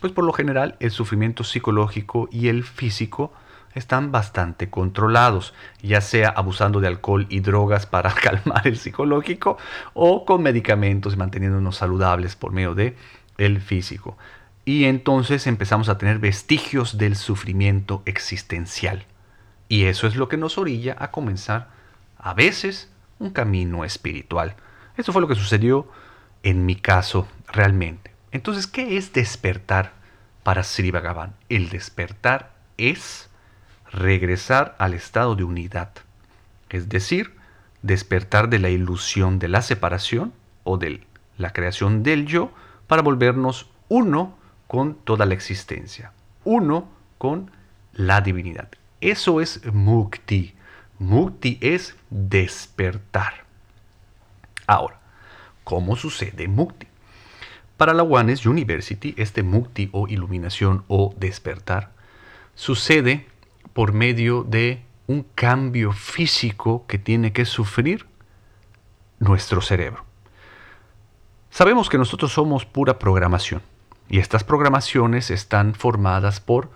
pues 0.00 0.12
por 0.12 0.22
lo 0.22 0.32
general 0.32 0.76
el 0.78 0.92
sufrimiento 0.92 1.42
psicológico 1.42 2.28
y 2.30 2.46
el 2.46 2.62
físico 2.62 3.32
están 3.74 4.12
bastante 4.12 4.70
controlados, 4.70 5.52
ya 5.82 6.00
sea 6.00 6.28
abusando 6.28 6.78
de 6.78 6.86
alcohol 6.86 7.26
y 7.28 7.40
drogas 7.40 7.86
para 7.86 8.14
calmar 8.14 8.68
el 8.68 8.76
psicológico 8.76 9.58
o 9.94 10.24
con 10.24 10.40
medicamentos 10.40 11.16
manteniéndonos 11.16 11.78
saludables 11.78 12.36
por 12.36 12.52
medio 12.52 12.76
de 12.76 12.96
el 13.36 13.60
físico. 13.60 14.16
Y 14.64 14.84
entonces 14.84 15.48
empezamos 15.48 15.88
a 15.88 15.98
tener 15.98 16.20
vestigios 16.20 16.98
del 16.98 17.16
sufrimiento 17.16 18.04
existencial. 18.06 19.06
Y 19.68 19.86
eso 19.86 20.06
es 20.06 20.14
lo 20.14 20.28
que 20.28 20.36
nos 20.36 20.56
orilla 20.56 20.94
a 21.00 21.10
comenzar 21.10 21.82
a 22.16 22.34
veces 22.34 22.91
un 23.22 23.30
camino 23.30 23.84
espiritual. 23.84 24.56
Eso 24.96 25.12
fue 25.12 25.22
lo 25.22 25.28
que 25.28 25.34
sucedió 25.34 25.88
en 26.42 26.66
mi 26.66 26.76
caso 26.76 27.28
realmente. 27.46 28.12
Entonces, 28.32 28.66
¿qué 28.66 28.96
es 28.96 29.12
despertar 29.12 29.92
para 30.42 30.64
Sri 30.64 30.90
Bhagavan? 30.90 31.34
El 31.48 31.68
despertar 31.68 32.52
es 32.78 33.30
regresar 33.90 34.74
al 34.78 34.94
estado 34.94 35.36
de 35.36 35.44
unidad. 35.44 35.90
Es 36.70 36.88
decir, 36.88 37.36
despertar 37.82 38.48
de 38.48 38.58
la 38.58 38.70
ilusión 38.70 39.38
de 39.38 39.48
la 39.48 39.62
separación 39.62 40.32
o 40.64 40.78
de 40.78 41.06
la 41.36 41.52
creación 41.52 42.02
del 42.02 42.26
yo 42.26 42.52
para 42.86 43.02
volvernos 43.02 43.70
uno 43.88 44.36
con 44.66 44.94
toda 44.94 45.26
la 45.26 45.34
existencia, 45.34 46.12
uno 46.44 46.88
con 47.18 47.50
la 47.92 48.20
divinidad. 48.20 48.68
Eso 49.00 49.40
es 49.40 49.64
mukti. 49.72 50.54
Mukti 51.02 51.58
es 51.60 51.96
despertar. 52.10 53.44
Ahora, 54.68 55.00
¿cómo 55.64 55.96
sucede 55.96 56.46
mukti? 56.46 56.86
Para 57.76 57.92
la 57.92 58.04
Ones 58.04 58.46
University, 58.46 59.12
este 59.16 59.42
mukti 59.42 59.90
o 59.90 60.06
iluminación 60.06 60.84
o 60.86 61.12
despertar 61.18 61.90
sucede 62.54 63.26
por 63.72 63.92
medio 63.92 64.44
de 64.44 64.84
un 65.08 65.26
cambio 65.34 65.90
físico 65.90 66.86
que 66.86 66.98
tiene 66.98 67.32
que 67.32 67.46
sufrir 67.46 68.06
nuestro 69.18 69.60
cerebro. 69.60 70.04
Sabemos 71.50 71.88
que 71.88 71.98
nosotros 71.98 72.32
somos 72.32 72.64
pura 72.64 73.00
programación 73.00 73.60
y 74.08 74.20
estas 74.20 74.44
programaciones 74.44 75.32
están 75.32 75.74
formadas 75.74 76.40
por 76.40 76.70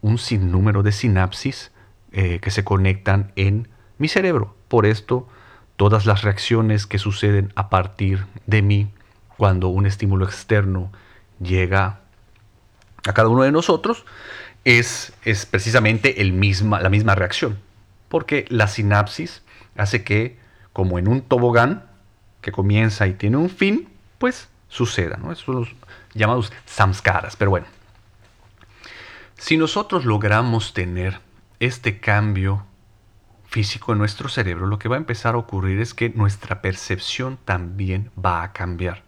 un 0.00 0.16
sinnúmero 0.16 0.82
de 0.82 0.92
sinapsis 0.92 1.72
eh, 2.18 2.38
que 2.40 2.50
se 2.50 2.64
conectan 2.64 3.30
en 3.36 3.68
mi 3.98 4.08
cerebro. 4.08 4.56
Por 4.68 4.86
esto, 4.86 5.28
todas 5.76 6.06
las 6.06 6.22
reacciones 6.22 6.86
que 6.86 6.98
suceden 6.98 7.52
a 7.56 7.68
partir 7.68 8.24
de 8.46 8.62
mí 8.62 8.90
cuando 9.36 9.68
un 9.68 9.84
estímulo 9.84 10.24
externo 10.24 10.90
llega 11.42 12.00
a 13.06 13.12
cada 13.12 13.28
uno 13.28 13.42
de 13.42 13.52
nosotros 13.52 14.06
es, 14.64 15.12
es 15.26 15.44
precisamente 15.44 16.22
el 16.22 16.32
misma, 16.32 16.80
la 16.80 16.88
misma 16.88 17.14
reacción. 17.14 17.58
Porque 18.08 18.46
la 18.48 18.66
sinapsis 18.66 19.42
hace 19.76 20.02
que, 20.02 20.38
como 20.72 20.98
en 20.98 21.08
un 21.08 21.20
tobogán 21.20 21.84
que 22.40 22.50
comienza 22.50 23.06
y 23.08 23.12
tiene 23.12 23.36
un 23.36 23.50
fin, 23.50 23.90
pues 24.16 24.48
suceda. 24.68 25.18
¿no? 25.18 25.32
Esos 25.32 25.44
son 25.44 25.56
los 25.56 25.68
llamados 26.14 26.50
samskaras. 26.64 27.36
Pero 27.36 27.50
bueno, 27.50 27.66
si 29.36 29.58
nosotros 29.58 30.06
logramos 30.06 30.72
tener 30.72 31.25
este 31.60 32.00
cambio 32.00 32.66
físico 33.44 33.92
en 33.92 33.98
nuestro 33.98 34.28
cerebro, 34.28 34.66
lo 34.66 34.78
que 34.78 34.88
va 34.88 34.96
a 34.96 34.98
empezar 34.98 35.34
a 35.34 35.38
ocurrir 35.38 35.80
es 35.80 35.94
que 35.94 36.10
nuestra 36.10 36.60
percepción 36.60 37.38
también 37.44 38.10
va 38.22 38.42
a 38.42 38.52
cambiar. 38.52 39.02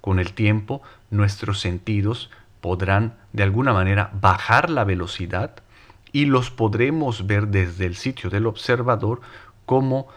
Con 0.00 0.18
el 0.18 0.32
tiempo, 0.32 0.82
nuestros 1.10 1.60
sentidos 1.60 2.30
podrán 2.60 3.16
de 3.32 3.42
alguna 3.42 3.72
manera 3.72 4.10
bajar 4.20 4.70
la 4.70 4.84
velocidad 4.84 5.56
y 6.12 6.26
los 6.26 6.50
podremos 6.50 7.26
ver 7.26 7.48
desde 7.48 7.86
el 7.86 7.96
sitio 7.96 8.30
del 8.30 8.46
observador 8.46 9.20
como 9.66 10.08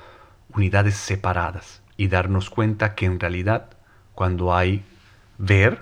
unidades 0.53 0.95
separadas 0.95 1.81
y 1.97 2.07
darnos 2.07 2.49
cuenta 2.49 2.95
que 2.95 3.05
en 3.05 3.19
realidad 3.19 3.69
cuando 4.13 4.55
hay 4.55 4.83
ver, 5.37 5.81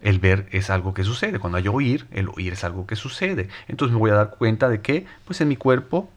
el 0.00 0.18
ver 0.18 0.46
es 0.50 0.70
algo 0.70 0.94
que 0.94 1.04
sucede. 1.04 1.38
Cuando 1.38 1.58
hay 1.58 1.68
oír, 1.68 2.06
el 2.10 2.28
oír 2.28 2.54
es 2.54 2.64
algo 2.64 2.86
que 2.86 2.96
sucede. 2.96 3.48
Entonces 3.68 3.92
me 3.92 4.00
voy 4.00 4.10
a 4.10 4.14
dar 4.14 4.30
cuenta 4.30 4.68
de 4.68 4.80
que, 4.80 5.06
pues 5.24 5.40
en 5.40 5.48
mi 5.48 5.56
cuerpo 5.56 6.10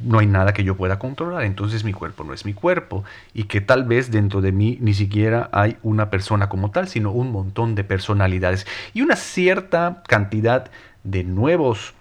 no 0.00 0.20
hay 0.20 0.26
nada 0.26 0.52
que 0.52 0.64
yo 0.64 0.76
pueda 0.76 0.98
controlar. 0.98 1.44
Entonces 1.44 1.84
mi 1.84 1.92
cuerpo 1.92 2.24
no 2.24 2.32
es 2.32 2.44
mi 2.44 2.54
cuerpo. 2.54 3.04
Y 3.34 3.44
que 3.44 3.60
tal 3.60 3.84
vez 3.84 4.10
dentro 4.10 4.40
de 4.40 4.52
mí 4.52 4.78
ni 4.80 4.94
siquiera 4.94 5.48
hay 5.52 5.76
una 5.82 6.10
persona 6.10 6.48
como 6.48 6.70
tal, 6.70 6.88
sino 6.88 7.10
un 7.10 7.32
montón 7.32 7.74
de 7.74 7.84
personalidades. 7.84 8.66
Y 8.94 9.02
una 9.02 9.16
cierta 9.16 10.02
cantidad 10.06 10.70
de 11.04 11.24
nuevos 11.24 11.94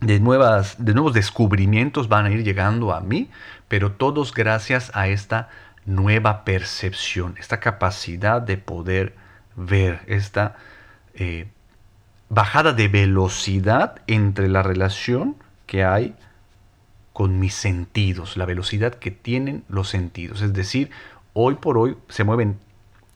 de, 0.00 0.20
nuevas, 0.20 0.76
de 0.78 0.94
nuevos 0.94 1.14
descubrimientos 1.14 2.08
van 2.08 2.26
a 2.26 2.30
ir 2.30 2.44
llegando 2.44 2.92
a 2.92 3.00
mí, 3.00 3.30
pero 3.68 3.92
todos 3.92 4.34
gracias 4.34 4.90
a 4.94 5.08
esta 5.08 5.48
nueva 5.86 6.44
percepción, 6.44 7.34
esta 7.38 7.60
capacidad 7.60 8.42
de 8.42 8.58
poder 8.58 9.14
ver, 9.56 10.00
esta 10.06 10.56
eh, 11.14 11.48
bajada 12.28 12.72
de 12.72 12.88
velocidad 12.88 14.02
entre 14.06 14.48
la 14.48 14.62
relación 14.62 15.36
que 15.66 15.84
hay 15.84 16.14
con 17.12 17.40
mis 17.40 17.54
sentidos, 17.54 18.36
la 18.36 18.44
velocidad 18.44 18.94
que 18.94 19.10
tienen 19.10 19.64
los 19.68 19.88
sentidos. 19.88 20.42
Es 20.42 20.52
decir, 20.52 20.90
hoy 21.32 21.54
por 21.54 21.78
hoy 21.78 21.96
se 22.08 22.24
mueven 22.24 22.58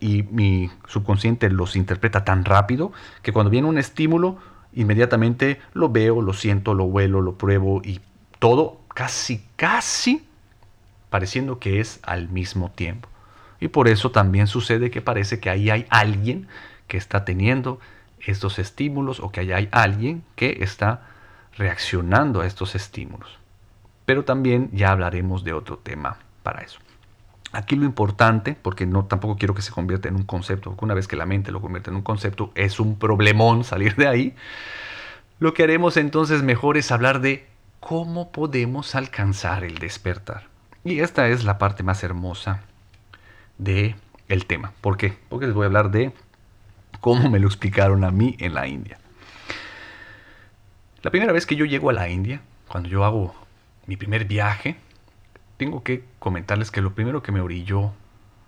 y 0.01 0.23
mi 0.23 0.71
subconsciente 0.89 1.51
los 1.51 1.77
interpreta 1.77 2.25
tan 2.25 2.47
rápido 2.47 2.93
que 3.23 3.33
cuando 3.33 3.51
viene 3.51 3.69
un 3.69 3.77
estímulo, 3.77 4.39
inmediatamente 4.73 5.61
lo 5.75 5.91
veo, 5.91 6.23
lo 6.23 6.33
siento, 6.33 6.73
lo 6.73 6.85
huelo, 6.85 7.21
lo 7.21 7.37
pruebo 7.37 7.83
y 7.85 8.01
todo 8.39 8.81
casi, 8.89 9.45
casi 9.57 10.27
pareciendo 11.11 11.59
que 11.59 11.81
es 11.81 12.01
al 12.03 12.31
mismo 12.31 12.71
tiempo. 12.71 13.10
Y 13.61 13.69
por 13.69 13.89
eso 13.89 14.11
también 14.11 14.47
sucede 14.47 14.91
que 14.91 15.03
parece 15.03 15.39
que 15.39 15.51
ahí 15.51 15.71
hay 15.71 15.87
alguien 15.91 16.49
que 16.89 16.97
está 16.97 17.25
teniendo 17.25 17.79
estos 18.21 18.59
estímulos 18.59 19.21
o 19.21 19.31
que 19.31 19.41
ahí 19.41 19.53
hay 19.53 19.69
alguien 19.71 20.25
que 20.35 20.59
está 20.63 21.03
reaccionando 21.57 22.41
a 22.41 22.47
estos 22.47 22.75
estímulos. 22.75 23.39
pero 24.07 24.25
también 24.25 24.71
ya 24.73 24.91
hablaremos 24.91 25.45
de 25.45 25.53
otro 25.53 25.79
tema 25.79 26.17
para 26.43 26.63
eso. 26.63 26.81
Aquí 27.53 27.77
lo 27.77 27.85
importante, 27.85 28.57
porque 28.61 28.85
no 28.85 29.05
tampoco 29.05 29.37
quiero 29.37 29.55
que 29.55 29.63
se 29.63 29.71
convierta 29.71 30.09
en 30.09 30.17
un 30.17 30.25
concepto, 30.25 30.71
porque 30.71 30.85
una 30.85 30.95
vez 30.95 31.07
que 31.07 31.15
la 31.15 31.27
mente 31.27 31.53
lo 31.53 31.61
convierte 31.61 31.91
en 31.91 31.97
un 31.97 32.03
concepto, 32.03 32.51
es 32.57 32.81
un 32.81 32.99
problemón 32.99 33.63
salir 33.73 33.95
de 33.95 34.09
ahí. 34.09 34.35
Lo 35.39 35.55
que 35.55 35.63
haremos 35.63 35.97
entonces 35.97 36.43
mejor 36.43 36.77
es 36.77 36.91
hablar 36.91 37.21
de 37.21 37.47
cómo 37.79 38.33
podemos 38.33 38.97
alcanzar 38.97 39.63
el 39.63 39.79
despertar. 39.79 40.49
Y 40.83 41.01
esta 41.01 41.29
es 41.29 41.45
la 41.45 41.59
parte 41.59 41.85
más 41.85 42.03
hermosa 42.03 42.65
de 43.61 43.95
el 44.29 44.47
tema. 44.47 44.73
¿Por 44.81 44.97
qué? 44.97 45.17
Porque 45.29 45.47
les 45.47 45.55
voy 45.55 45.65
a 45.65 45.67
hablar 45.67 45.91
de 45.91 46.13
cómo 47.01 47.31
me 47.31 47.39
lo 47.39 47.47
explicaron 47.47 48.05
a 48.05 48.11
mí 48.11 48.37
en 48.39 48.55
la 48.55 48.67
India. 48.67 48.99
La 51.03 51.11
primera 51.11 51.33
vez 51.33 51.47
que 51.47 51.57
yo 51.57 51.65
llego 51.65 51.91
a 51.91 51.93
la 51.93 52.09
India, 52.09 52.41
cuando 52.69 52.89
yo 52.89 53.05
hago 53.05 53.35
mi 53.87 53.97
primer 53.97 54.25
viaje, 54.25 54.77
tengo 55.57 55.83
que 55.83 56.05
comentarles 56.19 56.71
que 56.71 56.81
lo 56.81 56.95
primero 56.95 57.23
que 57.23 57.33
me 57.33 57.41
orilló 57.41 57.93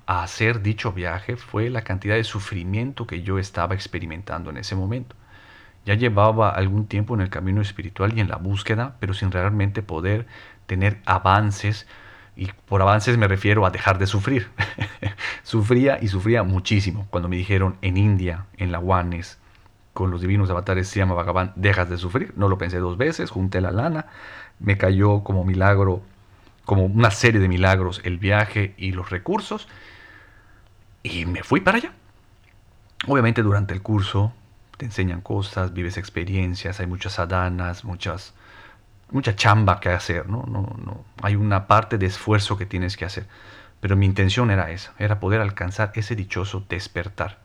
a 0.07 0.23
hacer 0.23 0.62
dicho 0.62 0.92
viaje 0.92 1.37
fue 1.37 1.71
la 1.71 1.83
cantidad 1.83 2.16
de 2.16 2.25
sufrimiento 2.25 3.07
que 3.07 3.23
yo 3.23 3.38
estaba 3.38 3.75
experimentando 3.75 4.50
en 4.50 4.57
ese 4.59 4.75
momento. 4.75 5.16
Ya 5.85 5.95
llevaba 5.95 6.50
algún 6.50 6.87
tiempo 6.87 7.14
en 7.14 7.21
el 7.21 7.31
camino 7.31 7.61
espiritual 7.61 8.16
y 8.16 8.21
en 8.21 8.28
la 8.28 8.37
búsqueda, 8.37 8.97
pero 9.00 9.14
sin 9.14 9.33
realmente 9.33 9.83
poder 9.83 10.26
tener 10.66 11.00
avances, 11.07 11.87
y 12.36 12.46
por 12.66 12.82
avances 12.82 13.18
me 13.18 13.28
refiero 13.28 13.66
a 13.66 13.70
dejar 13.70 13.98
de 13.98 14.06
sufrir. 14.06 14.48
sufría 15.42 15.98
y 16.00 16.08
sufría 16.08 16.42
muchísimo. 16.42 17.06
Cuando 17.10 17.28
me 17.28 17.36
dijeron 17.36 17.76
en 17.82 17.96
India, 17.96 18.46
en 18.56 18.72
la 18.72 18.78
Guanes, 18.78 19.38
con 19.92 20.10
los 20.10 20.20
divinos 20.20 20.48
avatares 20.50 20.88
se 20.88 21.00
llama 21.00 21.14
Bhagavan, 21.14 21.52
dejas 21.56 21.90
de 21.90 21.98
sufrir. 21.98 22.32
No 22.36 22.48
lo 22.48 22.58
pensé 22.58 22.78
dos 22.78 22.96
veces, 22.96 23.30
junté 23.30 23.60
la 23.60 23.72
lana, 23.72 24.06
me 24.58 24.78
cayó 24.78 25.22
como 25.22 25.44
milagro 25.44 26.02
como 26.64 26.84
una 26.84 27.10
serie 27.10 27.40
de 27.40 27.48
milagros 27.48 28.00
el 28.04 28.18
viaje 28.18 28.74
y 28.76 28.92
los 28.92 29.10
recursos 29.10 29.68
y 31.02 31.26
me 31.26 31.42
fui 31.42 31.60
para 31.60 31.78
allá. 31.78 31.92
Obviamente 33.06 33.42
durante 33.42 33.74
el 33.74 33.82
curso 33.82 34.32
te 34.76 34.84
enseñan 34.84 35.20
cosas, 35.20 35.72
vives 35.72 35.96
experiencias, 35.96 36.80
hay 36.80 36.86
muchas 36.86 37.18
adanas, 37.18 37.84
muchas 37.84 38.34
mucha 39.12 39.37
chamba 39.37 39.81
que 39.81 39.90
hacer, 39.90 40.28
¿no? 40.28 40.45
No, 40.49 40.76
no 40.85 41.04
hay 41.23 41.37
una 41.37 41.66
parte 41.66 41.99
de 41.99 42.07
esfuerzo 42.07 42.57
que 42.57 42.66
tienes 42.66 42.97
que 42.97 43.04
hacer. 43.04 43.26
Pero 43.81 43.97
mi 43.97 44.07
intención 44.07 44.50
era 44.50 44.71
esa, 44.71 44.92
era 44.99 45.21
poder 45.21 45.40
alcanzar 45.40 45.92
ese 45.95 46.16
dichoso 46.16 46.64
despertar. 46.69 47.38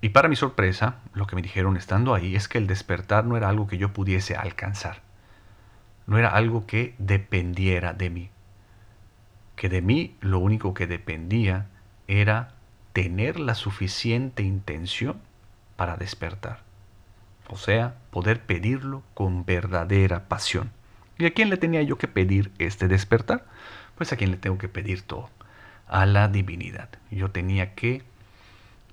Y 0.00 0.10
para 0.10 0.28
mi 0.28 0.36
sorpresa, 0.36 0.96
lo 1.12 1.26
que 1.26 1.36
me 1.36 1.42
dijeron 1.42 1.76
estando 1.76 2.14
ahí 2.14 2.34
es 2.34 2.48
que 2.48 2.58
el 2.58 2.66
despertar 2.66 3.26
no 3.26 3.36
era 3.36 3.48
algo 3.48 3.66
que 3.66 3.76
yo 3.76 3.92
pudiese 3.92 4.34
alcanzar 4.34 5.02
no 6.10 6.18
era 6.18 6.30
algo 6.30 6.66
que 6.66 6.96
dependiera 6.98 7.92
de 7.92 8.10
mí. 8.10 8.30
Que 9.54 9.68
de 9.68 9.80
mí 9.80 10.16
lo 10.20 10.40
único 10.40 10.74
que 10.74 10.88
dependía 10.88 11.68
era 12.08 12.54
tener 12.92 13.38
la 13.38 13.54
suficiente 13.54 14.42
intención 14.42 15.20
para 15.76 15.96
despertar. 15.96 16.64
O 17.50 17.56
sea, 17.56 17.96
poder 18.10 18.42
pedirlo 18.42 19.02
con 19.14 19.44
verdadera 19.44 20.28
pasión. 20.28 20.70
¿Y 21.18 21.26
a 21.26 21.32
quién 21.32 21.50
le 21.50 21.56
tenía 21.56 21.82
yo 21.82 21.98
que 21.98 22.08
pedir 22.08 22.50
este 22.58 22.88
despertar? 22.88 23.44
Pues 23.96 24.12
a 24.12 24.16
quién 24.16 24.30
le 24.30 24.36
tengo 24.36 24.58
que 24.58 24.68
pedir 24.68 25.02
todo. 25.02 25.28
A 25.86 26.06
la 26.06 26.28
divinidad. 26.28 26.88
Yo 27.10 27.30
tenía 27.30 27.74
que 27.74 28.02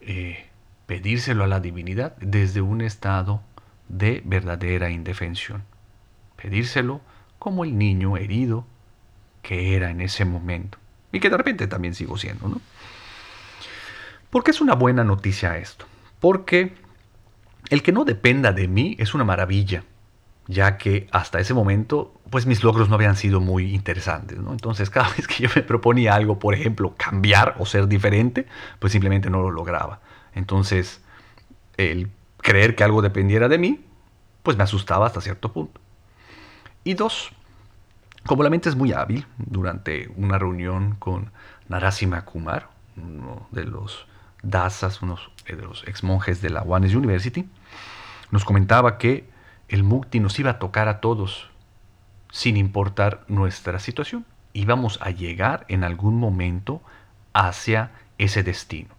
eh, 0.01 0.47
pedírselo 0.87 1.43
a 1.43 1.47
la 1.47 1.59
divinidad 1.59 2.17
desde 2.17 2.61
un 2.61 2.81
estado 2.81 3.41
de 3.87 4.21
verdadera 4.25 4.89
indefensión 4.89 5.63
pedírselo 6.37 7.01
como 7.39 7.65
el 7.65 7.77
niño 7.77 8.15
herido 8.15 8.65
que 9.41 9.75
era 9.75 9.89
en 9.89 9.99
ese 9.99 10.23
momento 10.23 10.77
y 11.11 11.19
que 11.19 11.29
de 11.29 11.37
repente 11.37 11.67
también 11.67 11.93
sigo 11.95 12.17
siendo, 12.17 12.47
¿no? 12.47 12.61
¿Por 14.29 14.43
qué 14.43 14.51
es 14.51 14.61
una 14.61 14.75
buena 14.75 15.03
noticia 15.03 15.57
esto? 15.57 15.85
Porque 16.19 16.75
el 17.69 17.83
que 17.83 17.91
no 17.91 18.05
dependa 18.05 18.51
de 18.51 18.67
mí 18.67 18.95
es 18.99 19.13
una 19.13 19.23
maravilla, 19.23 19.83
ya 20.47 20.77
que 20.77 21.07
hasta 21.11 21.39
ese 21.39 21.53
momento, 21.53 22.13
pues 22.29 22.45
mis 22.45 22.63
logros 22.63 22.89
no 22.89 22.95
habían 22.95 23.15
sido 23.15 23.41
muy 23.41 23.73
interesantes, 23.73 24.39
¿no? 24.39 24.51
Entonces, 24.51 24.89
cada 24.91 25.09
vez 25.09 25.27
que 25.27 25.43
yo 25.43 25.49
me 25.55 25.61
proponía 25.61 26.15
algo, 26.15 26.39
por 26.39 26.53
ejemplo, 26.53 26.93
cambiar 26.97 27.55
o 27.59 27.65
ser 27.65 27.87
diferente, 27.87 28.47
pues 28.79 28.91
simplemente 28.91 29.29
no 29.29 29.41
lo 29.41 29.51
lograba. 29.51 29.99
Entonces, 30.33 31.01
el 31.77 32.09
creer 32.37 32.75
que 32.75 32.83
algo 32.83 33.01
dependiera 33.01 33.49
de 33.49 33.57
mí, 33.57 33.83
pues 34.43 34.57
me 34.57 34.63
asustaba 34.63 35.07
hasta 35.07 35.21
cierto 35.21 35.51
punto. 35.51 35.81
Y 36.83 36.93
dos, 36.93 37.31
como 38.25 38.43
la 38.43 38.49
mente 38.49 38.69
es 38.69 38.75
muy 38.75 38.93
hábil, 38.93 39.25
durante 39.37 40.09
una 40.15 40.37
reunión 40.37 40.95
con 40.99 41.31
Narasimha 41.67 42.23
Kumar, 42.23 42.69
uno 42.95 43.47
de 43.51 43.65
los 43.65 44.07
dasas, 44.43 45.01
uno 45.01 45.17
de 45.45 45.55
los 45.61 45.87
ex 45.87 46.03
monjes 46.03 46.41
de 46.41 46.49
la 46.49 46.61
Wanes 46.63 46.95
University, 46.95 47.47
nos 48.31 48.45
comentaba 48.45 48.97
que 48.97 49.29
el 49.69 49.83
mukti 49.83 50.19
nos 50.19 50.37
iba 50.39 50.51
a 50.51 50.59
tocar 50.59 50.87
a 50.87 50.99
todos, 50.99 51.49
sin 52.31 52.57
importar 52.57 53.23
nuestra 53.27 53.79
situación. 53.79 54.25
Íbamos 54.53 54.99
a 55.01 55.11
llegar 55.11 55.65
en 55.69 55.83
algún 55.83 56.19
momento 56.19 56.81
hacia 57.33 57.91
ese 58.17 58.43
destino. 58.43 58.89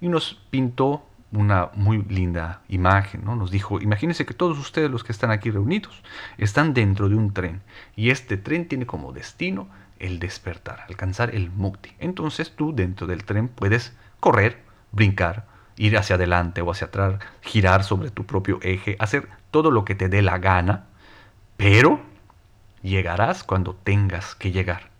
Y 0.00 0.08
nos 0.08 0.34
pintó 0.50 1.04
una 1.30 1.70
muy 1.74 2.02
linda 2.02 2.62
imagen, 2.68 3.24
¿no? 3.24 3.36
Nos 3.36 3.50
dijo, 3.50 3.80
imagínense 3.80 4.24
que 4.24 4.34
todos 4.34 4.58
ustedes 4.58 4.90
los 4.90 5.04
que 5.04 5.12
están 5.12 5.30
aquí 5.30 5.50
reunidos 5.50 6.02
están 6.38 6.72
dentro 6.72 7.08
de 7.08 7.16
un 7.16 7.34
tren 7.34 7.60
y 7.96 8.10
este 8.10 8.36
tren 8.36 8.66
tiene 8.66 8.86
como 8.86 9.12
destino 9.12 9.68
el 9.98 10.18
despertar, 10.20 10.80
alcanzar 10.88 11.34
el 11.34 11.50
mukti. 11.50 11.90
Entonces 11.98 12.52
tú 12.54 12.74
dentro 12.74 13.06
del 13.06 13.24
tren 13.24 13.48
puedes 13.48 13.94
correr, 14.20 14.62
brincar, 14.92 15.46
ir 15.76 15.96
hacia 15.96 16.16
adelante 16.16 16.60
o 16.60 16.70
hacia 16.70 16.88
atrás, 16.88 17.14
girar 17.40 17.84
sobre 17.84 18.10
tu 18.10 18.26
propio 18.26 18.58
eje, 18.62 18.96
hacer 18.98 19.28
todo 19.50 19.70
lo 19.70 19.84
que 19.84 19.94
te 19.94 20.08
dé 20.08 20.22
la 20.22 20.38
gana, 20.38 20.86
pero 21.56 22.00
llegarás 22.82 23.44
cuando 23.44 23.74
tengas 23.74 24.34
que 24.34 24.52
llegar. 24.52 24.90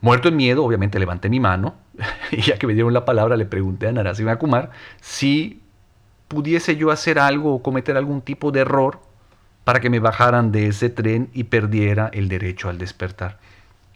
Muerto 0.00 0.28
en 0.28 0.36
miedo, 0.36 0.64
obviamente 0.64 0.98
levanté 0.98 1.28
mi 1.28 1.40
mano 1.40 1.74
y 2.30 2.42
ya 2.42 2.58
que 2.58 2.66
me 2.66 2.74
dieron 2.74 2.92
la 2.92 3.04
palabra 3.04 3.36
le 3.36 3.46
pregunté 3.46 3.88
a 3.88 3.92
Narasimha 3.92 4.36
Kumar 4.36 4.70
si 5.00 5.62
pudiese 6.28 6.76
yo 6.76 6.90
hacer 6.90 7.18
algo 7.18 7.54
o 7.54 7.62
cometer 7.62 7.96
algún 7.96 8.20
tipo 8.20 8.52
de 8.52 8.60
error 8.60 9.00
para 9.64 9.80
que 9.80 9.90
me 9.90 9.98
bajaran 9.98 10.52
de 10.52 10.68
ese 10.68 10.90
tren 10.90 11.30
y 11.32 11.44
perdiera 11.44 12.08
el 12.12 12.28
derecho 12.28 12.68
al 12.68 12.78
despertar. 12.78 13.38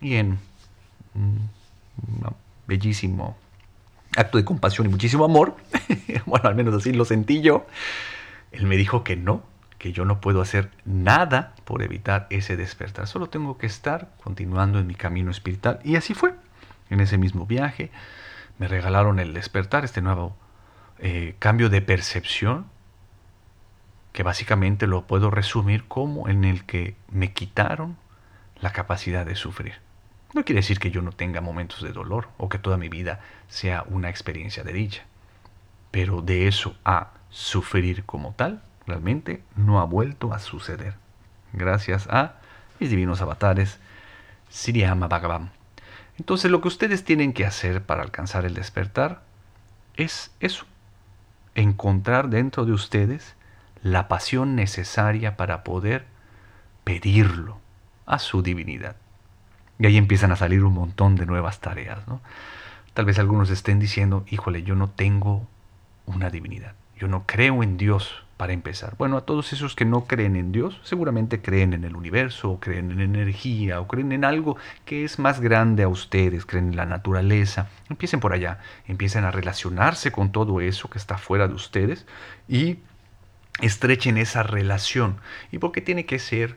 Y 0.00 0.16
en 0.16 0.38
un 1.14 1.48
bellísimo 2.66 3.36
acto 4.16 4.38
de 4.38 4.44
compasión 4.44 4.86
y 4.86 4.90
muchísimo 4.90 5.24
amor, 5.24 5.56
bueno, 6.26 6.48
al 6.48 6.54
menos 6.54 6.74
así 6.74 6.92
lo 6.92 7.04
sentí 7.04 7.40
yo, 7.40 7.66
él 8.52 8.66
me 8.66 8.76
dijo 8.76 9.04
que 9.04 9.16
no, 9.16 9.42
que 9.78 9.92
yo 9.92 10.04
no 10.04 10.20
puedo 10.20 10.42
hacer 10.42 10.70
nada 10.84 11.54
por 11.64 11.82
evitar 11.82 12.26
ese 12.30 12.56
despertar. 12.56 13.06
Solo 13.06 13.28
tengo 13.28 13.56
que 13.56 13.66
estar 13.66 14.10
continuando 14.22 14.78
en 14.78 14.86
mi 14.86 14.94
camino 14.94 15.30
espiritual. 15.30 15.80
Y 15.84 15.96
así 15.96 16.12
fue. 16.12 16.34
En 16.90 17.00
ese 17.00 17.16
mismo 17.16 17.46
viaje 17.46 17.90
me 18.58 18.68
regalaron 18.68 19.20
el 19.20 19.32
despertar, 19.32 19.84
este 19.84 20.02
nuevo 20.02 20.36
eh, 20.98 21.34
cambio 21.38 21.70
de 21.70 21.80
percepción, 21.80 22.66
que 24.12 24.22
básicamente 24.22 24.86
lo 24.86 25.06
puedo 25.06 25.30
resumir 25.30 25.84
como 25.84 26.28
en 26.28 26.44
el 26.44 26.66
que 26.66 26.94
me 27.10 27.32
quitaron 27.32 27.96
la 28.60 28.72
capacidad 28.72 29.24
de 29.24 29.36
sufrir. 29.36 29.74
No 30.32 30.44
quiere 30.44 30.60
decir 30.60 30.78
que 30.78 30.92
yo 30.92 31.02
no 31.02 31.12
tenga 31.12 31.40
momentos 31.40 31.82
de 31.82 31.92
dolor 31.92 32.28
o 32.38 32.48
que 32.48 32.58
toda 32.58 32.76
mi 32.76 32.88
vida 32.88 33.20
sea 33.48 33.84
una 33.88 34.10
experiencia 34.10 34.62
de 34.62 34.72
dicha. 34.72 35.02
Pero 35.90 36.22
de 36.22 36.46
eso 36.46 36.76
a 36.84 37.10
sufrir 37.30 38.04
como 38.04 38.32
tal, 38.34 38.62
realmente 38.86 39.42
no 39.56 39.80
ha 39.80 39.84
vuelto 39.84 40.32
a 40.32 40.38
suceder. 40.38 40.94
Gracias 41.52 42.06
a 42.08 42.36
mis 42.78 42.90
divinos 42.90 43.20
avatares, 43.20 43.78
Siriyama 44.48 45.08
Bhagavan. 45.08 45.50
Entonces 46.16 46.50
lo 46.50 46.60
que 46.60 46.68
ustedes 46.68 47.04
tienen 47.04 47.32
que 47.32 47.44
hacer 47.44 47.82
para 47.82 48.02
alcanzar 48.02 48.44
el 48.44 48.54
despertar 48.54 49.22
es 49.96 50.30
eso, 50.38 50.64
encontrar 51.54 52.28
dentro 52.28 52.66
de 52.66 52.72
ustedes 52.72 53.34
la 53.82 54.06
pasión 54.06 54.54
necesaria 54.54 55.36
para 55.36 55.64
poder 55.64 56.04
pedirlo 56.84 57.58
a 58.06 58.18
su 58.18 58.42
divinidad. 58.42 58.96
Y 59.80 59.86
ahí 59.86 59.96
empiezan 59.96 60.30
a 60.30 60.36
salir 60.36 60.62
un 60.62 60.74
montón 60.74 61.16
de 61.16 61.26
nuevas 61.26 61.58
tareas. 61.58 62.06
¿no? 62.06 62.20
Tal 62.94 63.06
vez 63.06 63.18
algunos 63.18 63.50
estén 63.50 63.80
diciendo, 63.80 64.24
híjole, 64.30 64.62
yo 64.62 64.76
no 64.76 64.88
tengo 64.88 65.46
una 66.06 66.30
divinidad, 66.30 66.74
yo 66.96 67.08
no 67.08 67.24
creo 67.26 67.62
en 67.64 67.76
Dios, 67.76 68.24
para 68.40 68.54
empezar. 68.54 68.94
Bueno, 68.96 69.18
a 69.18 69.26
todos 69.26 69.52
esos 69.52 69.74
que 69.76 69.84
no 69.84 70.06
creen 70.06 70.34
en 70.34 70.50
Dios, 70.50 70.80
seguramente 70.82 71.42
creen 71.42 71.74
en 71.74 71.84
el 71.84 71.94
universo, 71.94 72.56
creen 72.58 72.90
en 72.90 73.02
energía, 73.02 73.82
o 73.82 73.86
creen 73.86 74.12
en 74.12 74.24
algo 74.24 74.56
que 74.86 75.04
es 75.04 75.18
más 75.18 75.42
grande 75.42 75.82
a 75.82 75.88
ustedes, 75.88 76.46
creen 76.46 76.68
en 76.68 76.76
la 76.76 76.86
naturaleza. 76.86 77.68
Empiecen 77.90 78.18
por 78.18 78.32
allá, 78.32 78.60
empiecen 78.88 79.24
a 79.26 79.30
relacionarse 79.30 80.10
con 80.10 80.32
todo 80.32 80.62
eso 80.62 80.88
que 80.88 80.96
está 80.96 81.18
fuera 81.18 81.48
de 81.48 81.52
ustedes 81.52 82.06
y 82.48 82.78
estrechen 83.60 84.16
esa 84.16 84.42
relación. 84.42 85.18
¿Y 85.52 85.58
por 85.58 85.72
qué 85.72 85.82
tiene 85.82 86.06
que 86.06 86.18
ser 86.18 86.56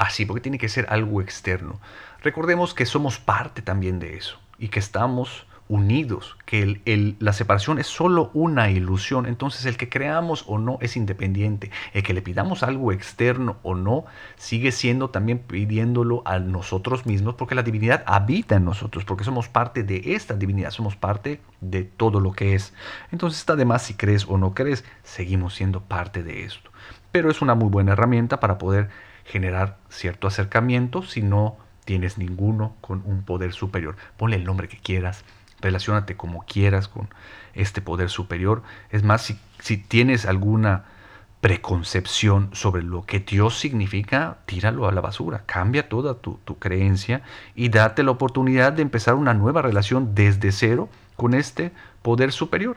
así, 0.00 0.24
porque 0.24 0.40
tiene 0.40 0.58
que 0.58 0.68
ser 0.68 0.86
algo 0.88 1.20
externo. 1.20 1.78
Recordemos 2.22 2.74
que 2.74 2.86
somos 2.86 3.18
parte 3.18 3.62
también 3.62 3.98
de 3.98 4.16
eso 4.16 4.38
y 4.58 4.68
que 4.68 4.78
estamos 4.78 5.46
unidos, 5.70 6.36
que 6.46 7.14
la 7.20 7.32
separación 7.32 7.78
es 7.78 7.86
solo 7.86 8.32
una 8.34 8.70
ilusión. 8.70 9.26
Entonces 9.26 9.66
el 9.66 9.76
que 9.76 9.88
creamos 9.88 10.44
o 10.48 10.58
no 10.58 10.78
es 10.80 10.96
independiente. 10.96 11.70
El 11.94 12.02
que 12.02 12.12
le 12.12 12.22
pidamos 12.22 12.64
algo 12.64 12.90
externo 12.90 13.58
o 13.62 13.76
no 13.76 14.04
sigue 14.34 14.72
siendo 14.72 15.10
también 15.10 15.38
pidiéndolo 15.38 16.22
a 16.24 16.40
nosotros 16.40 17.06
mismos 17.06 17.36
porque 17.36 17.54
la 17.54 17.62
divinidad 17.62 18.02
habita 18.06 18.56
en 18.56 18.64
nosotros, 18.64 19.04
porque 19.04 19.22
somos 19.22 19.48
parte 19.48 19.84
de 19.84 20.02
esta 20.16 20.34
divinidad, 20.34 20.72
somos 20.72 20.96
parte 20.96 21.40
de 21.60 21.84
todo 21.84 22.18
lo 22.18 22.32
que 22.32 22.56
es. 22.56 22.74
Entonces 23.12 23.38
está 23.38 23.54
de 23.54 23.64
más 23.64 23.82
si 23.82 23.94
crees 23.94 24.26
o 24.28 24.38
no 24.38 24.54
crees, 24.54 24.84
seguimos 25.04 25.54
siendo 25.54 25.82
parte 25.82 26.24
de 26.24 26.42
esto. 26.44 26.72
Pero 27.12 27.30
es 27.30 27.42
una 27.42 27.54
muy 27.54 27.68
buena 27.68 27.92
herramienta 27.92 28.40
para 28.40 28.58
poder 28.58 28.90
generar 29.24 29.78
cierto 29.88 30.26
acercamiento 30.26 31.02
si 31.02 31.22
no 31.22 31.69
tienes 31.84 32.18
ninguno 32.18 32.76
con 32.80 33.02
un 33.04 33.22
poder 33.22 33.52
superior. 33.52 33.96
Ponle 34.16 34.36
el 34.36 34.44
nombre 34.44 34.68
que 34.68 34.78
quieras 34.78 35.24
relacionate 35.60 36.16
como 36.16 36.44
quieras 36.44 36.88
con 36.88 37.08
este 37.54 37.80
poder 37.80 38.10
superior. 38.10 38.62
Es 38.90 39.02
más, 39.02 39.34
si, 39.60 39.76
tienes 39.76 40.26
alguna 40.26 40.84
preconcepción 41.40 42.50
sobre 42.52 42.82
lo 42.82 43.04
que 43.04 43.20
Dios 43.20 43.58
significa, 43.58 44.38
tíralo 44.46 44.88
a 44.88 44.92
la 44.92 45.00
basura, 45.00 45.44
cambia 45.46 45.88
toda 45.88 46.14
tu, 46.14 46.38
creencia 46.58 47.22
y 47.54 47.70
date 47.70 48.02
la 48.02 48.10
oportunidad 48.10 48.72
de 48.72 48.82
empezar 48.82 49.14
una 49.14 49.34
nueva 49.34 49.62
relación 49.62 50.14
desde 50.14 50.52
cero 50.52 50.88
con 51.16 51.34
este 51.34 51.72
poder 52.02 52.32
superior. 52.32 52.76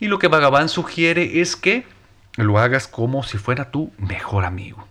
Y 0.00 0.08
lo 0.08 0.18
que 0.18 0.28
Bhagavan 0.28 0.68
sugiere 0.68 1.40
es 1.40 1.56
que 1.56 1.86
lo 2.36 2.58
hagas 2.58 2.88
como 2.88 3.22
si 3.22 3.38
fuera 3.38 3.70
tu 3.70 3.92
mejor 3.98 4.44
amigo, 4.44 4.86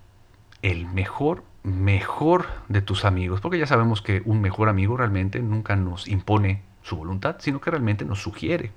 el 0.62 0.86
mejor 0.88 1.44
mejor 1.64 2.48
de 2.70 2.82
tus 2.82 3.06
amigos, 3.06 3.42
porque 3.42 3.60
ya 3.60 3.68
sabemos 3.68 4.02
que 4.02 4.22
un 4.26 4.42
mejor 4.42 4.70
amigo 4.70 4.98
realmente 4.98 5.42
nunca 5.42 5.76
nos 5.76 6.08
impone 6.08 6.64
su 6.82 6.98
voluntad, 6.98 7.38
sino 7.40 7.62
que 7.62 7.72
realmente 7.72 8.06
nos 8.06 8.22
sugiere 8.22 8.72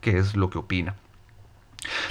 qué 0.00 0.18
es 0.18 0.36
lo 0.36 0.48
que 0.50 0.58
opina. 0.58 0.94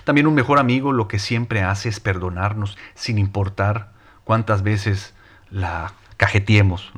También 0.04 0.28
un 0.28 0.36
mejor 0.36 0.60
amigo 0.60 0.94
lo 0.94 1.08
que 1.08 1.20
siempre 1.20 1.62
hace 1.64 1.90
es 1.90 2.00
perdonarnos 2.00 2.78
sin 2.96 3.18
importar 3.18 3.92
cuántas 4.24 4.64
veces 4.64 5.14
la 5.50 5.94
cajeteemos. 6.18 6.92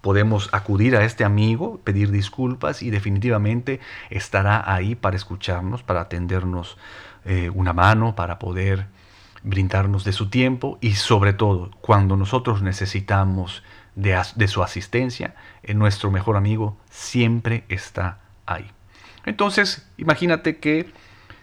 Podemos 0.00 0.48
acudir 0.52 0.96
a 0.96 1.04
este 1.04 1.24
amigo, 1.24 1.80
pedir 1.82 2.10
disculpas 2.10 2.82
y 2.82 2.90
definitivamente 2.90 3.80
estará 4.10 4.72
ahí 4.72 4.94
para 4.94 5.16
escucharnos, 5.16 5.82
para 5.82 6.02
atendernos 6.02 6.78
eh, 7.24 7.50
una 7.50 7.72
mano, 7.72 8.14
para 8.14 8.38
poder 8.38 8.86
brindarnos 9.46 10.04
de 10.04 10.12
su 10.12 10.28
tiempo 10.28 10.76
y 10.80 10.94
sobre 10.94 11.32
todo 11.32 11.70
cuando 11.80 12.16
nosotros 12.16 12.62
necesitamos 12.62 13.62
de, 13.94 14.48
su 14.48 14.62
asistencia, 14.62 15.36
eh, 15.62 15.72
nuestro 15.72 16.10
mejor 16.10 16.36
amigo 16.36 16.76
siempre 16.90 17.64
está 17.68 18.18
ahí. 18.44 18.68
Entonces, 19.24 19.88
imagínate 19.96 20.58
que 20.58 20.92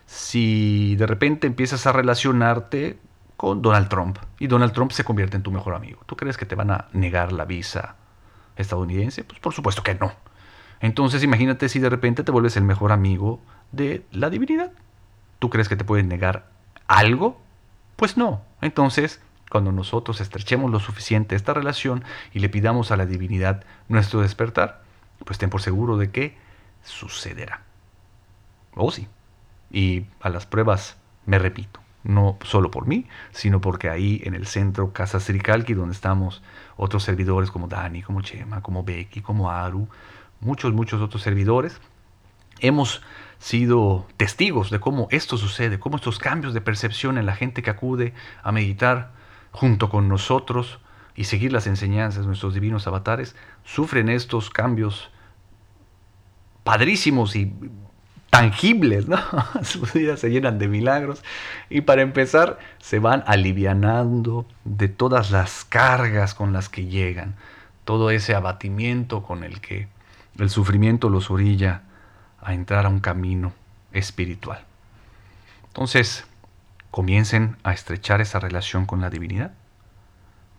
si 0.06 0.96
de 0.98 1.08
repente 1.08 1.48
empiezas 1.48 1.88
a 1.88 1.94
relacionarte 1.94 3.00
con 3.38 3.62
Donald 3.62 3.88
Trump 3.88 4.18
y 4.38 4.48
Donald 4.48 4.74
Trump 4.74 4.92
se 4.92 5.06
convierte 5.06 5.38
en 5.38 5.44
tu 5.44 5.52
mejor 5.52 5.74
amigo, 5.74 6.02
¿tú 6.06 6.18
crees 6.18 6.38
que 6.38 6.46
te 6.46 6.56
van 6.56 6.72
a 6.72 6.90
negar 6.92 7.32
la 7.32 7.46
visa 7.46 7.96
estadounidense? 8.58 9.24
Pues 9.24 9.40
por 9.40 9.54
supuesto 9.54 9.82
que 9.82 9.96
no. 9.96 10.12
Entonces 10.82 11.24
imagínate 11.24 11.70
si 11.70 11.80
de 11.80 11.90
repente 11.90 12.24
te 12.24 12.32
vuelves 12.32 12.58
el 12.58 12.64
mejor 12.64 12.92
amigo 12.92 13.40
de 13.72 14.06
la 14.12 14.30
divinidad. 14.30 14.74
¿Tú 15.40 15.50
crees 15.50 15.70
que 15.70 15.78
te 15.78 15.86
pueden 15.86 16.10
negar 16.10 16.50
algo? 16.88 17.43
Pues 17.96 18.18
no. 18.18 18.42
Entonces 18.62 19.22
cuando 19.54 19.72
nosotros 19.72 20.20
estrechemos 20.20 20.72
lo 20.72 20.80
suficiente 20.80 21.36
esta 21.36 21.54
relación 21.54 22.04
y 22.34 22.40
le 22.40 22.50
pidamos 22.50 22.90
a 22.90 22.98
la 22.98 23.06
divinidad 23.06 23.64
nuestro 23.88 24.22
despertar, 24.22 24.82
pues 25.26 25.38
ten 25.38 25.52
por 25.52 25.62
seguro 25.62 25.98
de 25.98 26.10
que 26.10 26.36
sucederá. 26.84 27.62
Oh 28.74 28.90
sí. 28.90 29.08
Y 29.70 30.08
a 30.22 30.30
las 30.30 30.48
pruebas 30.48 30.98
me 31.28 31.38
repito, 31.38 31.82
no 32.04 32.40
solo 32.44 32.72
por 32.72 32.88
mí, 32.88 33.06
sino 33.32 33.62
porque 33.62 33.90
ahí 33.90 34.24
en 34.24 34.34
el 34.34 34.48
centro 34.48 34.92
Casa 34.92 35.20
Srikalki, 35.20 35.76
donde 35.76 35.94
estamos 35.94 36.42
otros 36.76 37.04
servidores 37.04 37.52
como 37.52 37.68
Dani, 37.68 38.02
como 38.02 38.24
Chema, 38.24 38.62
como 38.62 38.84
Becky, 38.84 39.22
como 39.22 39.52
Aru, 39.52 39.88
muchos, 40.40 40.74
muchos 40.74 41.00
otros 41.00 41.22
servidores, 41.22 41.80
hemos 42.60 43.04
sido 43.44 44.08
testigos 44.16 44.70
de 44.70 44.80
cómo 44.80 45.10
esto 45.12 45.36
sucede, 45.36 45.78
cómo 45.78 45.98
estos 45.98 46.18
cambios 46.18 46.54
de 46.54 46.62
percepción 46.62 47.18
en 47.18 47.26
la 47.26 47.36
gente 47.36 47.62
que 47.62 47.72
acude 47.72 48.14
a 48.42 48.54
meditar 48.54 49.12
junto 49.52 49.90
con 49.90 50.08
nosotros 50.08 50.80
y 51.14 51.26
seguir 51.26 51.52
las 51.52 51.68
enseñanzas 51.68 52.22
de 52.22 52.28
nuestros 52.28 52.54
divinos 52.54 52.88
avatares, 52.88 53.36
sufren 53.66 54.08
estos 54.08 54.50
cambios 54.50 55.12
padrísimos 56.64 57.36
y 57.36 57.54
tangibles. 58.30 59.08
Sus 59.64 59.92
vidas 59.92 60.22
se 60.22 60.30
llenan 60.30 60.58
de 60.58 60.70
milagros 60.70 61.22
y 61.70 61.82
para 61.82 62.02
empezar 62.02 62.60
se 62.78 63.00
van 63.00 63.26
alivianando 63.28 64.46
de 64.64 64.88
todas 64.88 65.32
las 65.32 65.66
cargas 65.66 66.34
con 66.34 66.54
las 66.54 66.70
que 66.70 66.86
llegan, 66.86 67.36
todo 67.84 68.10
ese 68.10 68.36
abatimiento 68.36 69.22
con 69.22 69.44
el 69.44 69.60
que 69.60 69.90
el 70.40 70.50
sufrimiento 70.50 71.10
los 71.10 71.30
orilla 71.30 71.84
a 72.44 72.54
entrar 72.54 72.86
a 72.86 72.90
un 72.90 73.00
camino 73.00 73.54
espiritual. 73.92 74.64
Entonces, 75.68 76.26
comiencen 76.92 77.58
a 77.64 77.74
estrechar 77.74 78.22
esa 78.22 78.40
relación 78.40 78.86
con 78.86 79.02
la 79.02 79.10
divinidad. 79.10 79.52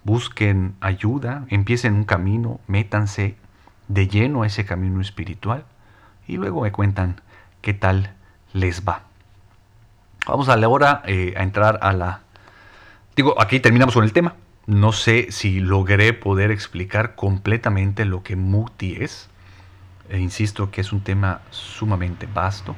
Busquen 0.03 0.75
ayuda, 0.81 1.47
empiecen 1.49 1.95
un 1.95 2.05
camino, 2.05 2.61
métanse 2.67 3.37
de 3.89 4.09
lleno 4.09 4.43
a 4.43 4.47
ese 4.47 4.65
camino 4.65 5.01
espiritual 5.01 5.65
y 6.27 6.37
luego 6.37 6.63
me 6.63 6.73
cuentan 6.73 7.21
qué 7.63 7.75
tal 7.75 8.15
les 8.53 8.83
va. 8.85 9.03
Vamos 10.27 10.49
ahora 10.49 11.03
eh, 11.07 11.35
a 11.37 11.43
entrar 11.43 11.79
a 11.83 11.93
la... 11.93 12.21
Digo, 13.15 13.41
aquí 13.41 13.61
terminamos 13.61 13.95
con 13.95 14.05
el 14.05 14.13
tema. 14.13 14.35
No 14.67 14.93
sé 14.93 15.31
si 15.31 15.61
logré 15.61 16.15
poder 16.15 16.51
explicar 16.51 17.15
completamente 17.15 18.05
lo 18.07 18.23
que 18.23 18.35
Mukti 18.35 18.97
es. 19.01 19.29
E 20.09 20.19
insisto 20.19 20.71
que 20.71 20.81
es 20.81 20.93
un 20.93 21.01
tema 21.01 21.41
sumamente 21.51 22.27
vasto. 22.33 22.77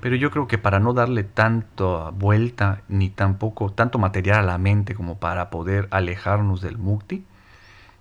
Pero 0.00 0.14
yo 0.14 0.30
creo 0.30 0.46
que 0.46 0.58
para 0.58 0.78
no 0.78 0.92
darle 0.92 1.24
tanta 1.24 2.10
vuelta 2.10 2.82
ni 2.88 3.10
tampoco 3.10 3.72
tanto 3.72 3.98
material 3.98 4.40
a 4.40 4.42
la 4.42 4.58
mente 4.58 4.94
como 4.94 5.18
para 5.18 5.50
poder 5.50 5.88
alejarnos 5.90 6.60
del 6.60 6.78
mukti, 6.78 7.24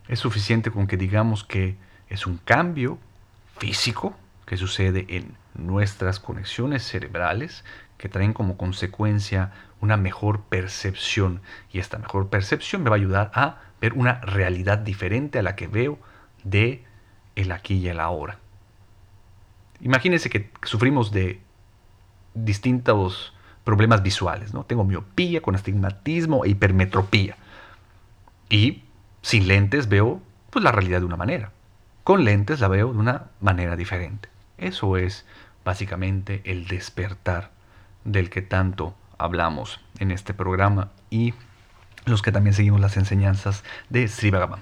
es 0.07 0.19
suficiente 0.19 0.71
con 0.71 0.87
que 0.87 0.97
digamos 0.97 1.43
que 1.43 1.75
es 2.09 2.27
un 2.27 2.37
cambio 2.37 2.99
físico 3.57 4.15
que 4.45 4.57
sucede 4.57 5.05
en 5.09 5.35
nuestras 5.55 6.19
conexiones 6.19 6.83
cerebrales 6.83 7.65
que 7.97 8.09
traen 8.09 8.33
como 8.33 8.57
consecuencia 8.57 9.51
una 9.81 9.97
mejor 9.97 10.41
percepción 10.41 11.41
y 11.71 11.79
esta 11.79 11.97
mejor 11.97 12.29
percepción 12.29 12.83
me 12.83 12.89
va 12.89 12.95
a 12.95 12.99
ayudar 12.99 13.31
a 13.33 13.57
ver 13.81 13.93
una 13.93 14.21
realidad 14.21 14.77
diferente 14.77 15.39
a 15.39 15.43
la 15.43 15.55
que 15.55 15.67
veo 15.67 15.99
de 16.43 16.85
el 17.35 17.51
aquí 17.51 17.75
y 17.75 17.89
el 17.89 17.99
ahora. 17.99 18.39
Imagínense 19.81 20.29
que 20.29 20.51
sufrimos 20.63 21.11
de 21.11 21.41
distintos 22.33 23.33
problemas 23.63 24.01
visuales. 24.01 24.53
¿no? 24.53 24.63
Tengo 24.63 24.83
miopía 24.83 25.41
con 25.41 25.55
astigmatismo 25.55 26.45
e 26.45 26.49
hipermetropía. 26.49 27.35
Y 28.49 28.83
sin 29.21 29.47
lentes 29.47 29.89
veo 29.89 30.21
pues, 30.49 30.63
la 30.63 30.71
realidad 30.71 30.99
de 30.99 31.05
una 31.05 31.17
manera. 31.17 31.51
Con 32.03 32.23
lentes 32.23 32.61
la 32.61 32.69
veo 32.69 32.93
de 32.93 32.99
una 32.99 33.25
manera 33.41 33.75
diferente. 33.75 34.29
Eso 34.57 34.95
es 34.97 35.25
básicamente 35.65 36.41
el 36.45 36.67
despertar 36.67 37.51
del 38.05 38.29
que 38.29 38.41
tanto 38.41 38.95
hablamos 39.17 39.81
en 39.99 40.11
este 40.11 40.33
programa 40.33 40.91
y 41.09 41.33
los 42.05 42.21
que 42.21 42.31
también 42.31 42.53
seguimos 42.53 42.79
las 42.79 42.95
enseñanzas 42.95 43.65
de 43.89 44.07
Sri 44.07 44.31
Bhagavan. 44.31 44.61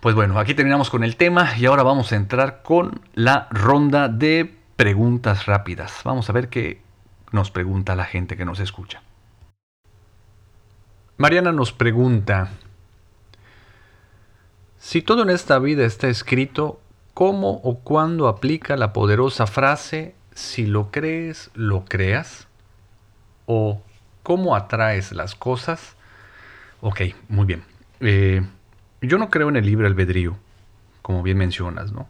Pues 0.00 0.14
bueno, 0.14 0.38
aquí 0.38 0.54
terminamos 0.54 0.90
con 0.90 1.02
el 1.02 1.16
tema 1.16 1.58
y 1.58 1.66
ahora 1.66 1.82
vamos 1.82 2.12
a 2.12 2.16
entrar 2.16 2.62
con 2.62 3.00
la 3.14 3.48
ronda 3.50 4.06
de 4.06 4.54
preguntas 4.76 5.46
rápidas. 5.46 6.02
Vamos 6.04 6.30
a 6.30 6.32
ver 6.32 6.48
qué 6.48 6.80
nos 7.32 7.50
pregunta 7.50 7.96
la 7.96 8.04
gente 8.04 8.36
que 8.36 8.44
nos 8.44 8.60
escucha. 8.60 9.02
Mariana 11.16 11.50
nos 11.50 11.72
pregunta, 11.72 12.50
si 14.78 15.02
todo 15.02 15.24
en 15.24 15.30
esta 15.30 15.58
vida 15.58 15.84
está 15.84 16.06
escrito, 16.06 16.80
¿cómo 17.12 17.60
o 17.64 17.80
cuándo 17.80 18.28
aplica 18.28 18.76
la 18.76 18.92
poderosa 18.92 19.48
frase, 19.48 20.14
si 20.32 20.64
lo 20.64 20.92
crees, 20.92 21.50
lo 21.54 21.84
creas? 21.84 22.46
¿O 23.46 23.82
cómo 24.22 24.54
atraes 24.54 25.10
las 25.10 25.34
cosas? 25.34 25.96
Ok, 26.82 27.00
muy 27.28 27.46
bien. 27.46 27.64
Eh, 27.98 28.46
yo 29.00 29.18
no 29.18 29.30
creo 29.30 29.48
en 29.48 29.56
el 29.56 29.66
libre 29.66 29.86
albedrío, 29.86 30.36
como 31.02 31.22
bien 31.22 31.38
mencionas, 31.38 31.92
¿no? 31.92 32.08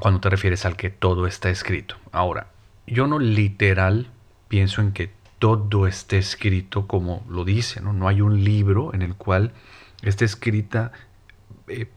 Cuando 0.00 0.20
te 0.20 0.28
refieres 0.28 0.66
al 0.66 0.76
que 0.76 0.90
todo 0.90 1.26
está 1.26 1.50
escrito. 1.50 1.96
Ahora, 2.12 2.48
yo 2.86 3.06
no 3.06 3.18
literal 3.18 4.08
pienso 4.48 4.82
en 4.82 4.92
que 4.92 5.10
todo 5.38 5.86
esté 5.86 6.18
escrito 6.18 6.86
como 6.86 7.24
lo 7.28 7.44
dice, 7.44 7.80
¿no? 7.80 7.92
No 7.92 8.08
hay 8.08 8.20
un 8.20 8.44
libro 8.44 8.92
en 8.94 9.02
el 9.02 9.14
cual 9.14 9.52
esté 10.02 10.24
escrita 10.24 10.92
eh, 11.66 11.88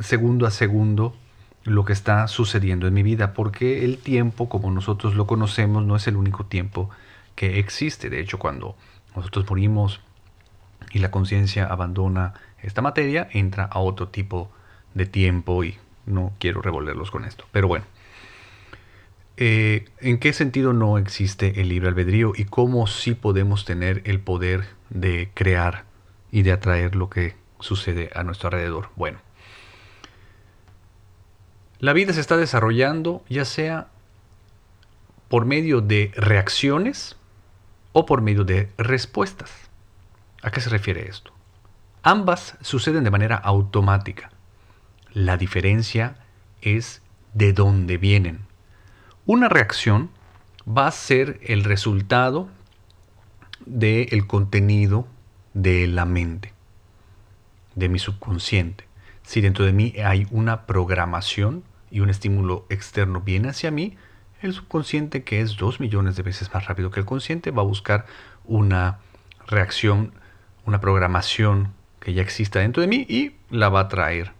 segundo 0.00 0.46
a 0.46 0.50
segundo 0.50 1.14
lo 1.64 1.84
que 1.84 1.92
está 1.92 2.26
sucediendo 2.28 2.86
en 2.86 2.94
mi 2.94 3.02
vida, 3.02 3.34
porque 3.34 3.84
el 3.84 3.98
tiempo, 3.98 4.48
como 4.48 4.70
nosotros 4.70 5.14
lo 5.14 5.26
conocemos, 5.26 5.84
no 5.84 5.96
es 5.96 6.06
el 6.08 6.16
único 6.16 6.46
tiempo 6.46 6.90
que 7.34 7.58
existe. 7.58 8.10
De 8.10 8.20
hecho, 8.20 8.38
cuando 8.38 8.76
nosotros 9.14 9.48
morimos 9.48 10.00
y 10.92 10.98
la 11.00 11.10
conciencia 11.10 11.66
abandona 11.66 12.34
esta 12.62 12.82
materia, 12.82 13.28
entra 13.32 13.64
a 13.64 13.78
otro 13.78 14.08
tipo 14.08 14.50
de 14.94 15.06
tiempo 15.06 15.64
y 15.64 15.78
no 16.06 16.32
quiero 16.38 16.62
revolverlos 16.62 17.10
con 17.10 17.24
esto. 17.24 17.44
Pero 17.52 17.68
bueno, 17.68 17.84
eh, 19.36 19.84
¿en 20.00 20.18
qué 20.18 20.32
sentido 20.32 20.72
no 20.72 20.98
existe 20.98 21.60
el 21.60 21.68
libre 21.68 21.88
albedrío 21.88 22.32
y 22.34 22.44
cómo 22.44 22.86
sí 22.86 23.14
podemos 23.14 23.64
tener 23.64 24.02
el 24.04 24.20
poder 24.20 24.66
de 24.90 25.30
crear 25.34 25.84
y 26.32 26.42
de 26.42 26.52
atraer 26.52 26.96
lo 26.96 27.08
que 27.08 27.36
sucede 27.60 28.10
a 28.14 28.24
nuestro 28.24 28.48
alrededor? 28.48 28.88
Bueno, 28.96 29.20
la 31.78 31.92
vida 31.92 32.12
se 32.12 32.20
está 32.20 32.36
desarrollando 32.36 33.22
ya 33.28 33.44
sea 33.44 33.88
por 35.28 35.44
medio 35.44 35.80
de 35.80 36.10
reacciones 36.16 37.16
o 37.92 38.06
por 38.06 38.22
medio 38.22 38.44
de 38.44 38.70
respuestas. 38.76 39.52
¿A 40.42 40.50
qué 40.50 40.60
se 40.60 40.70
refiere 40.70 41.08
esto? 41.08 41.37
Ambas 42.02 42.56
suceden 42.60 43.04
de 43.04 43.10
manera 43.10 43.36
automática. 43.36 44.30
La 45.12 45.36
diferencia 45.36 46.16
es 46.62 47.02
de 47.34 47.52
dónde 47.52 47.98
vienen. 47.98 48.40
Una 49.26 49.48
reacción 49.48 50.10
va 50.66 50.86
a 50.86 50.92
ser 50.92 51.40
el 51.42 51.64
resultado 51.64 52.48
del 53.66 54.26
contenido 54.26 55.06
de 55.54 55.86
la 55.86 56.04
mente, 56.04 56.52
de 57.74 57.88
mi 57.88 57.98
subconsciente. 57.98 58.86
Si 59.22 59.40
dentro 59.40 59.64
de 59.64 59.72
mí 59.72 59.94
hay 60.04 60.26
una 60.30 60.66
programación 60.66 61.64
y 61.90 62.00
un 62.00 62.10
estímulo 62.10 62.64
externo 62.70 63.20
viene 63.20 63.48
hacia 63.48 63.70
mí, 63.70 63.96
el 64.40 64.52
subconsciente, 64.52 65.24
que 65.24 65.40
es 65.40 65.56
dos 65.56 65.80
millones 65.80 66.16
de 66.16 66.22
veces 66.22 66.52
más 66.54 66.66
rápido 66.66 66.90
que 66.90 67.00
el 67.00 67.06
consciente, 67.06 67.50
va 67.50 67.62
a 67.62 67.66
buscar 67.66 68.06
una 68.44 68.98
reacción, 69.48 70.12
una 70.64 70.80
programación 70.80 71.74
que 72.08 72.14
ya 72.14 72.22
exista 72.22 72.60
dentro 72.60 72.80
de 72.80 72.86
mí 72.86 73.04
y 73.06 73.32
la 73.50 73.68
va 73.68 73.80
a 73.80 73.88
traer 73.88 74.32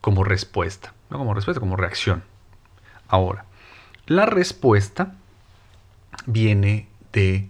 como 0.00 0.24
respuesta. 0.24 0.92
No 1.10 1.18
como 1.18 1.32
respuesta, 1.32 1.60
como 1.60 1.76
reacción. 1.76 2.24
Ahora, 3.06 3.44
la 4.06 4.26
respuesta 4.26 5.14
viene 6.26 6.88
de 7.12 7.48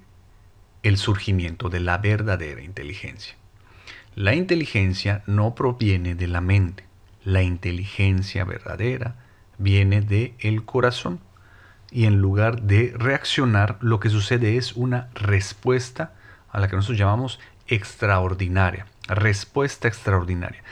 el 0.82 0.98
surgimiento 0.98 1.70
de 1.70 1.80
la 1.80 1.96
verdadera 1.96 2.60
inteligencia. 2.60 3.34
La 4.14 4.34
inteligencia 4.34 5.22
no 5.26 5.54
proviene 5.54 6.14
de 6.14 6.26
la 6.26 6.42
mente. 6.42 6.84
La 7.24 7.42
inteligencia 7.42 8.44
verdadera 8.44 9.16
viene 9.56 10.02
del 10.02 10.34
el 10.40 10.66
corazón 10.66 11.20
y 11.90 12.04
en 12.04 12.18
lugar 12.18 12.60
de 12.60 12.92
reaccionar, 12.98 13.78
lo 13.80 13.98
que 13.98 14.10
sucede 14.10 14.58
es 14.58 14.74
una 14.74 15.08
respuesta 15.14 16.12
a 16.50 16.60
la 16.60 16.68
que 16.68 16.76
nosotros 16.76 16.98
llamamos 16.98 17.40
extraordinaria. 17.66 18.91
Respuesta 19.14 19.88
extraordinaria. 19.88 20.62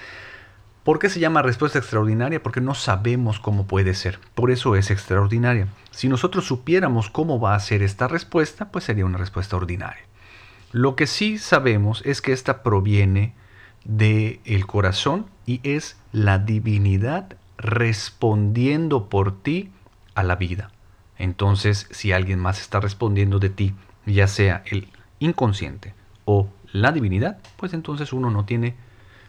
¿Por 0.84 0.98
qué 0.98 1.10
se 1.10 1.20
llama 1.20 1.42
respuesta 1.42 1.78
extraordinaria? 1.78 2.42
Porque 2.42 2.60
no 2.60 2.74
sabemos 2.74 3.38
cómo 3.38 3.66
puede 3.66 3.94
ser. 3.94 4.18
Por 4.34 4.50
eso 4.50 4.76
es 4.76 4.90
extraordinaria. 4.90 5.68
Si 5.90 6.08
nosotros 6.08 6.46
supiéramos 6.46 7.10
cómo 7.10 7.38
va 7.38 7.54
a 7.54 7.60
ser 7.60 7.82
esta 7.82 8.08
respuesta, 8.08 8.70
pues 8.70 8.84
sería 8.84 9.04
una 9.04 9.18
respuesta 9.18 9.56
ordinaria. 9.56 10.02
Lo 10.72 10.96
que 10.96 11.06
sí 11.06 11.36
sabemos 11.38 12.02
es 12.06 12.22
que 12.22 12.32
esta 12.32 12.62
proviene 12.62 13.34
del 13.84 14.40
el 14.44 14.66
corazón 14.66 15.26
y 15.46 15.60
es 15.64 15.98
la 16.12 16.38
divinidad 16.38 17.36
respondiendo 17.58 19.08
por 19.08 19.42
ti 19.42 19.70
a 20.14 20.22
la 20.22 20.36
vida. 20.36 20.70
Entonces, 21.18 21.88
si 21.90 22.12
alguien 22.12 22.38
más 22.38 22.60
está 22.60 22.80
respondiendo 22.80 23.38
de 23.38 23.50
ti, 23.50 23.74
ya 24.06 24.26
sea 24.26 24.62
el 24.66 24.88
inconsciente 25.18 25.92
o 26.24 26.48
la 26.72 26.92
divinidad, 26.92 27.38
pues 27.56 27.72
entonces 27.74 28.12
uno 28.12 28.30
no 28.30 28.44
tiene 28.44 28.74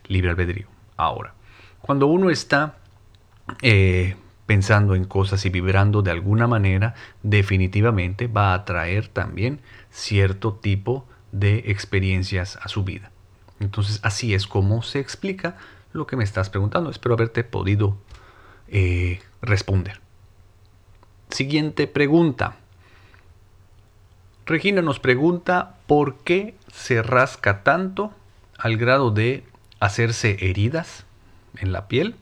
libre 0.07 0.29
albedrío. 0.31 0.67
Ahora, 0.97 1.33
cuando 1.81 2.07
uno 2.07 2.29
está 2.29 2.77
eh, 3.61 4.15
pensando 4.45 4.95
en 4.95 5.05
cosas 5.05 5.45
y 5.45 5.49
vibrando 5.49 6.01
de 6.01 6.11
alguna 6.11 6.47
manera, 6.47 6.93
definitivamente 7.23 8.27
va 8.27 8.51
a 8.51 8.55
atraer 8.55 9.07
también 9.07 9.61
cierto 9.89 10.53
tipo 10.53 11.07
de 11.31 11.63
experiencias 11.67 12.57
a 12.61 12.67
su 12.67 12.83
vida. 12.83 13.11
Entonces, 13.59 13.99
así 14.03 14.33
es 14.33 14.47
como 14.47 14.81
se 14.81 14.99
explica 14.99 15.57
lo 15.93 16.07
que 16.07 16.15
me 16.15 16.23
estás 16.23 16.49
preguntando. 16.49 16.89
Espero 16.89 17.15
haberte 17.15 17.43
podido 17.43 17.97
eh, 18.67 19.19
responder. 19.41 20.01
Siguiente 21.29 21.87
pregunta. 21.87 22.57
Regina 24.45 24.81
nos 24.81 24.99
pregunta 24.99 25.75
por 25.87 26.17
qué 26.17 26.55
se 26.71 27.01
rasca 27.03 27.63
tanto 27.63 28.13
al 28.57 28.77
grado 28.77 29.11
de 29.11 29.43
hacerse 29.79 30.37
heridas 30.41 31.05
en 31.57 31.71
la 31.71 31.87
piel 31.87 32.15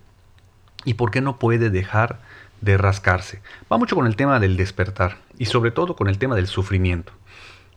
y 0.86 0.96
por 0.96 1.12
qué 1.12 1.22
no 1.22 1.38
puede 1.40 1.70
dejar 1.70 2.20
de 2.62 2.78
rascarse. 2.78 3.42
Va 3.72 3.78
mucho 3.78 3.96
con 3.96 4.08
el 4.08 4.16
tema 4.16 4.40
del 4.40 4.58
despertar 4.58 5.18
y 5.38 5.46
sobre 5.46 5.72
todo 5.72 5.96
con 5.96 6.08
el 6.08 6.18
tema 6.18 6.36
del 6.36 6.48
sufrimiento. 6.48 7.14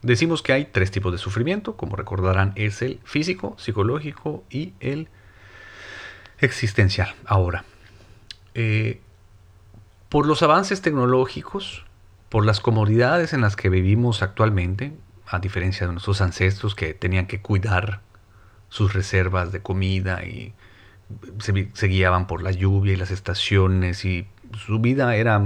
Decimos 0.01 0.41
que 0.41 0.51
hay 0.51 0.65
tres 0.65 0.91
tipos 0.91 1.13
de 1.13 1.17
sufrimiento, 1.17 1.77
como 1.77 1.95
recordarán, 1.95 2.51
es 2.55 2.81
el 2.81 2.99
físico, 3.05 3.55
psicológico 3.57 4.43
y 4.49 4.73
el 4.81 5.07
existencial. 6.39 7.15
Ahora, 7.25 7.63
eh, 8.53 8.99
por 10.09 10.27
los 10.27 10.43
avances 10.43 10.81
tecnológicos, 10.81 11.85
por 12.33 12.47
las 12.47 12.61
comodidades 12.61 13.31
en 13.33 13.41
las 13.41 13.55
que 13.55 13.69
vivimos 13.69 14.23
actualmente, 14.23 14.91
a 15.27 15.37
diferencia 15.37 15.85
de 15.85 15.93
nuestros 15.93 16.19
ancestros 16.19 16.73
que 16.73 16.95
tenían 16.95 17.27
que 17.27 17.43
cuidar 17.43 18.01
sus 18.69 18.91
reservas 18.91 19.51
de 19.51 19.61
comida 19.61 20.23
y 20.25 20.55
se, 21.37 21.87
guiaban 21.87 22.25
por 22.25 22.41
la 22.41 22.49
lluvia 22.49 22.93
y 22.93 22.95
las 22.95 23.11
estaciones 23.11 24.03
y 24.03 24.25
su 24.65 24.79
vida 24.79 25.15
era 25.15 25.43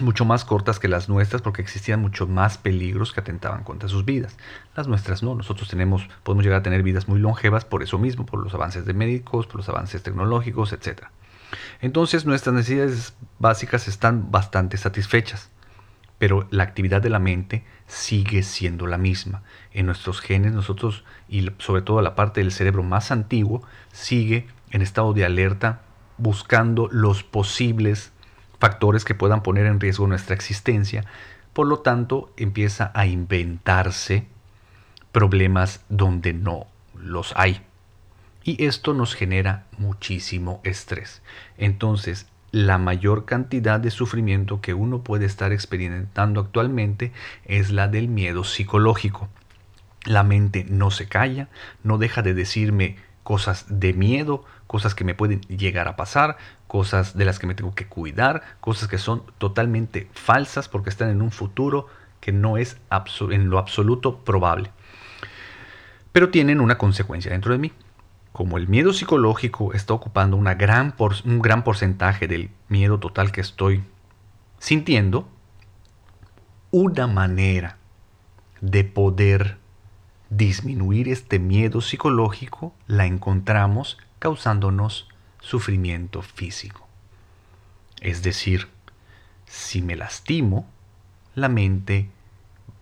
mucho 0.00 0.24
más 0.24 0.44
cortas 0.44 0.80
que 0.80 0.88
las 0.88 1.08
nuestras 1.08 1.42
porque 1.42 1.62
existían 1.62 2.00
mucho 2.00 2.26
más 2.26 2.58
peligros 2.58 3.12
que 3.12 3.20
atentaban 3.20 3.62
contra 3.62 3.88
sus 3.88 4.04
vidas. 4.04 4.36
Las 4.74 4.88
nuestras 4.88 5.22
no, 5.22 5.36
nosotros 5.36 5.68
tenemos, 5.68 6.08
podemos 6.24 6.44
llegar 6.44 6.58
a 6.58 6.64
tener 6.64 6.82
vidas 6.82 7.06
muy 7.06 7.20
longevas 7.20 7.64
por 7.64 7.84
eso 7.84 8.00
mismo, 8.00 8.26
por 8.26 8.42
los 8.42 8.52
avances 8.52 8.84
de 8.84 8.94
médicos, 8.94 9.46
por 9.46 9.58
los 9.58 9.68
avances 9.68 10.02
tecnológicos, 10.02 10.72
etcétera. 10.72 11.12
Entonces 11.80 12.26
nuestras 12.26 12.52
necesidades 12.52 13.14
básicas 13.38 13.86
están 13.86 14.32
bastante 14.32 14.76
satisfechas, 14.76 15.50
pero 16.20 16.46
la 16.50 16.64
actividad 16.64 17.00
de 17.00 17.08
la 17.08 17.18
mente 17.18 17.64
sigue 17.86 18.42
siendo 18.42 18.86
la 18.86 18.98
misma. 18.98 19.42
En 19.72 19.86
nuestros 19.86 20.20
genes 20.20 20.52
nosotros, 20.52 21.02
y 21.30 21.50
sobre 21.56 21.80
todo 21.80 22.02
la 22.02 22.14
parte 22.14 22.42
del 22.42 22.52
cerebro 22.52 22.82
más 22.82 23.10
antiguo, 23.10 23.62
sigue 23.90 24.46
en 24.70 24.82
estado 24.82 25.14
de 25.14 25.24
alerta 25.24 25.80
buscando 26.18 26.90
los 26.92 27.22
posibles 27.22 28.12
factores 28.58 29.06
que 29.06 29.14
puedan 29.14 29.42
poner 29.42 29.64
en 29.64 29.80
riesgo 29.80 30.06
nuestra 30.06 30.34
existencia. 30.34 31.06
Por 31.54 31.66
lo 31.66 31.78
tanto, 31.78 32.30
empieza 32.36 32.92
a 32.94 33.06
inventarse 33.06 34.26
problemas 35.12 35.86
donde 35.88 36.34
no 36.34 36.66
los 36.94 37.32
hay. 37.34 37.62
Y 38.44 38.62
esto 38.62 38.92
nos 38.92 39.14
genera 39.14 39.64
muchísimo 39.78 40.60
estrés. 40.64 41.22
Entonces, 41.56 42.26
la 42.52 42.78
mayor 42.78 43.24
cantidad 43.24 43.80
de 43.80 43.90
sufrimiento 43.90 44.60
que 44.60 44.74
uno 44.74 45.02
puede 45.02 45.26
estar 45.26 45.52
experimentando 45.52 46.40
actualmente 46.40 47.12
es 47.44 47.70
la 47.70 47.88
del 47.88 48.08
miedo 48.08 48.44
psicológico. 48.44 49.28
La 50.04 50.22
mente 50.22 50.64
no 50.68 50.90
se 50.90 51.06
calla, 51.08 51.48
no 51.82 51.98
deja 51.98 52.22
de 52.22 52.34
decirme 52.34 52.96
cosas 53.22 53.66
de 53.68 53.92
miedo, 53.92 54.44
cosas 54.66 54.94
que 54.94 55.04
me 55.04 55.14
pueden 55.14 55.42
llegar 55.42 55.88
a 55.88 55.96
pasar, 55.96 56.36
cosas 56.66 57.16
de 57.16 57.24
las 57.24 57.38
que 57.38 57.46
me 57.46 57.54
tengo 57.54 57.74
que 57.74 57.86
cuidar, 57.86 58.42
cosas 58.60 58.88
que 58.88 58.98
son 58.98 59.22
totalmente 59.38 60.08
falsas 60.12 60.68
porque 60.68 60.90
están 60.90 61.10
en 61.10 61.22
un 61.22 61.30
futuro 61.30 61.86
que 62.20 62.32
no 62.32 62.56
es 62.56 62.78
en 63.30 63.50
lo 63.50 63.58
absoluto 63.58 64.24
probable. 64.24 64.70
Pero 66.12 66.30
tienen 66.30 66.60
una 66.60 66.78
consecuencia 66.78 67.30
dentro 67.30 67.52
de 67.52 67.58
mí 67.58 67.72
como 68.32 68.58
el 68.58 68.68
miedo 68.68 68.92
psicológico 68.92 69.72
está 69.74 69.94
ocupando 69.94 70.36
un 70.36 70.44
gran 70.44 71.64
porcentaje 71.64 72.28
del 72.28 72.50
miedo 72.68 73.00
total 73.00 73.32
que 73.32 73.40
estoy 73.40 73.82
sintiendo, 74.58 75.28
una 76.70 77.06
manera 77.06 77.76
de 78.60 78.84
poder 78.84 79.58
disminuir 80.28 81.08
este 81.08 81.40
miedo 81.40 81.80
psicológico 81.80 82.72
la 82.86 83.06
encontramos 83.06 83.98
causándonos 84.20 85.08
sufrimiento 85.40 86.22
físico. 86.22 86.86
Es 88.00 88.22
decir, 88.22 88.68
si 89.46 89.82
me 89.82 89.96
lastimo, 89.96 90.68
la 91.34 91.48
mente 91.48 92.08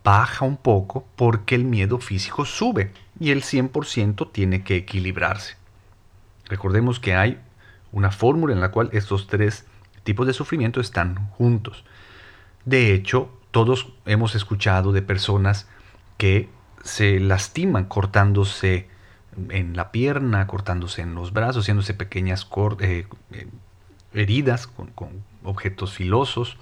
baja 0.04 0.44
un 0.44 0.56
poco 0.56 1.06
porque 1.16 1.54
el 1.54 1.64
miedo 1.64 1.98
físico 1.98 2.44
sube 2.44 2.92
y 3.20 3.30
el 3.30 3.42
100% 3.42 4.30
tiene 4.32 4.62
que 4.62 4.76
equilibrarse. 4.76 5.56
Recordemos 6.46 7.00
que 7.00 7.14
hay 7.14 7.38
una 7.92 8.10
fórmula 8.10 8.54
en 8.54 8.60
la 8.60 8.70
cual 8.70 8.90
estos 8.92 9.26
tres 9.26 9.66
tipos 10.04 10.26
de 10.26 10.32
sufrimiento 10.32 10.80
están 10.80 11.28
juntos. 11.30 11.84
De 12.64 12.94
hecho, 12.94 13.30
todos 13.50 13.92
hemos 14.06 14.34
escuchado 14.34 14.92
de 14.92 15.02
personas 15.02 15.68
que 16.16 16.48
se 16.84 17.20
lastiman 17.20 17.84
cortándose 17.84 18.88
en 19.50 19.76
la 19.76 19.92
pierna, 19.92 20.46
cortándose 20.46 21.02
en 21.02 21.14
los 21.14 21.32
brazos, 21.32 21.64
haciéndose 21.64 21.94
pequeñas 21.94 22.48
eh, 22.80 23.06
eh, 23.32 23.48
heridas 24.14 24.66
con, 24.66 24.88
con 24.88 25.22
objetos 25.44 25.92
filosos. 25.92 26.56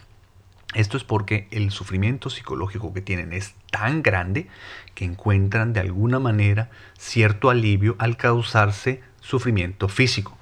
Esto 0.77 0.99
es 0.99 1.05
porque 1.05 1.49
el 1.53 1.71
sufrimiento 1.71 2.29
psicológico 2.29 2.93
que 2.93 3.01
tienen 3.01 3.33
es 3.33 3.55
tan 3.71 4.03
grande 4.03 4.47
que 4.95 5.07
encuentran 5.07 5.73
de 5.73 5.81
alguna 5.81 6.19
manera 6.19 6.69
cierto 6.99 7.49
alivio 7.49 7.97
al 7.99 8.19
causarse 8.19 9.01
sufrimiento 9.23 9.89
físico. 9.89 10.37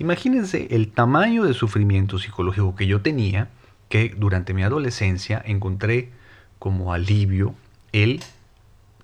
Imagínense 0.00 0.66
el 0.72 0.90
tamaño 0.90 1.44
de 1.44 1.54
sufrimiento 1.54 2.18
psicológico 2.18 2.74
que 2.74 2.88
yo 2.88 3.02
tenía, 3.02 3.50
que 3.88 4.12
durante 4.16 4.52
mi 4.52 4.64
adolescencia 4.64 5.40
encontré 5.46 6.10
como 6.58 6.92
alivio 6.92 7.54
el 7.92 8.20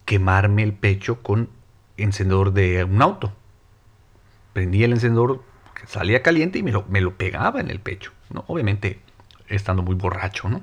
quemarme 0.05 0.65
el 0.65 0.73
pecho 0.73 1.23
con 1.23 1.51
encendedor 1.97 2.53
de 2.53 2.83
un 2.83 3.01
auto. 3.01 3.33
Prendía 4.53 4.87
el 4.87 4.93
encendedor, 4.95 5.41
salía 5.87 6.21
caliente 6.25 6.59
y 6.59 6.65
me 6.65 6.73
lo, 6.73 6.85
me 6.89 7.01
lo 7.01 7.17
pegaba 7.17 7.61
en 7.61 7.71
el 7.71 7.79
pecho. 7.79 8.11
¿no? 8.31 8.45
Obviamente 8.49 8.99
estando 9.49 9.83
muy 9.83 9.95
borracho, 9.95 10.49
¿no? 10.49 10.63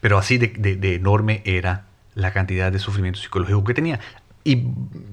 Pero 0.00 0.18
así 0.18 0.38
de, 0.38 0.94
enorme 0.94 1.42
era 1.44 1.86
la 2.14 2.32
cantidad 2.32 2.72
de 2.72 2.78
sufrimiento 2.78 3.20
psicológico 3.20 3.64
que 3.64 3.74
tenía. 3.74 4.00
Y 4.44 4.64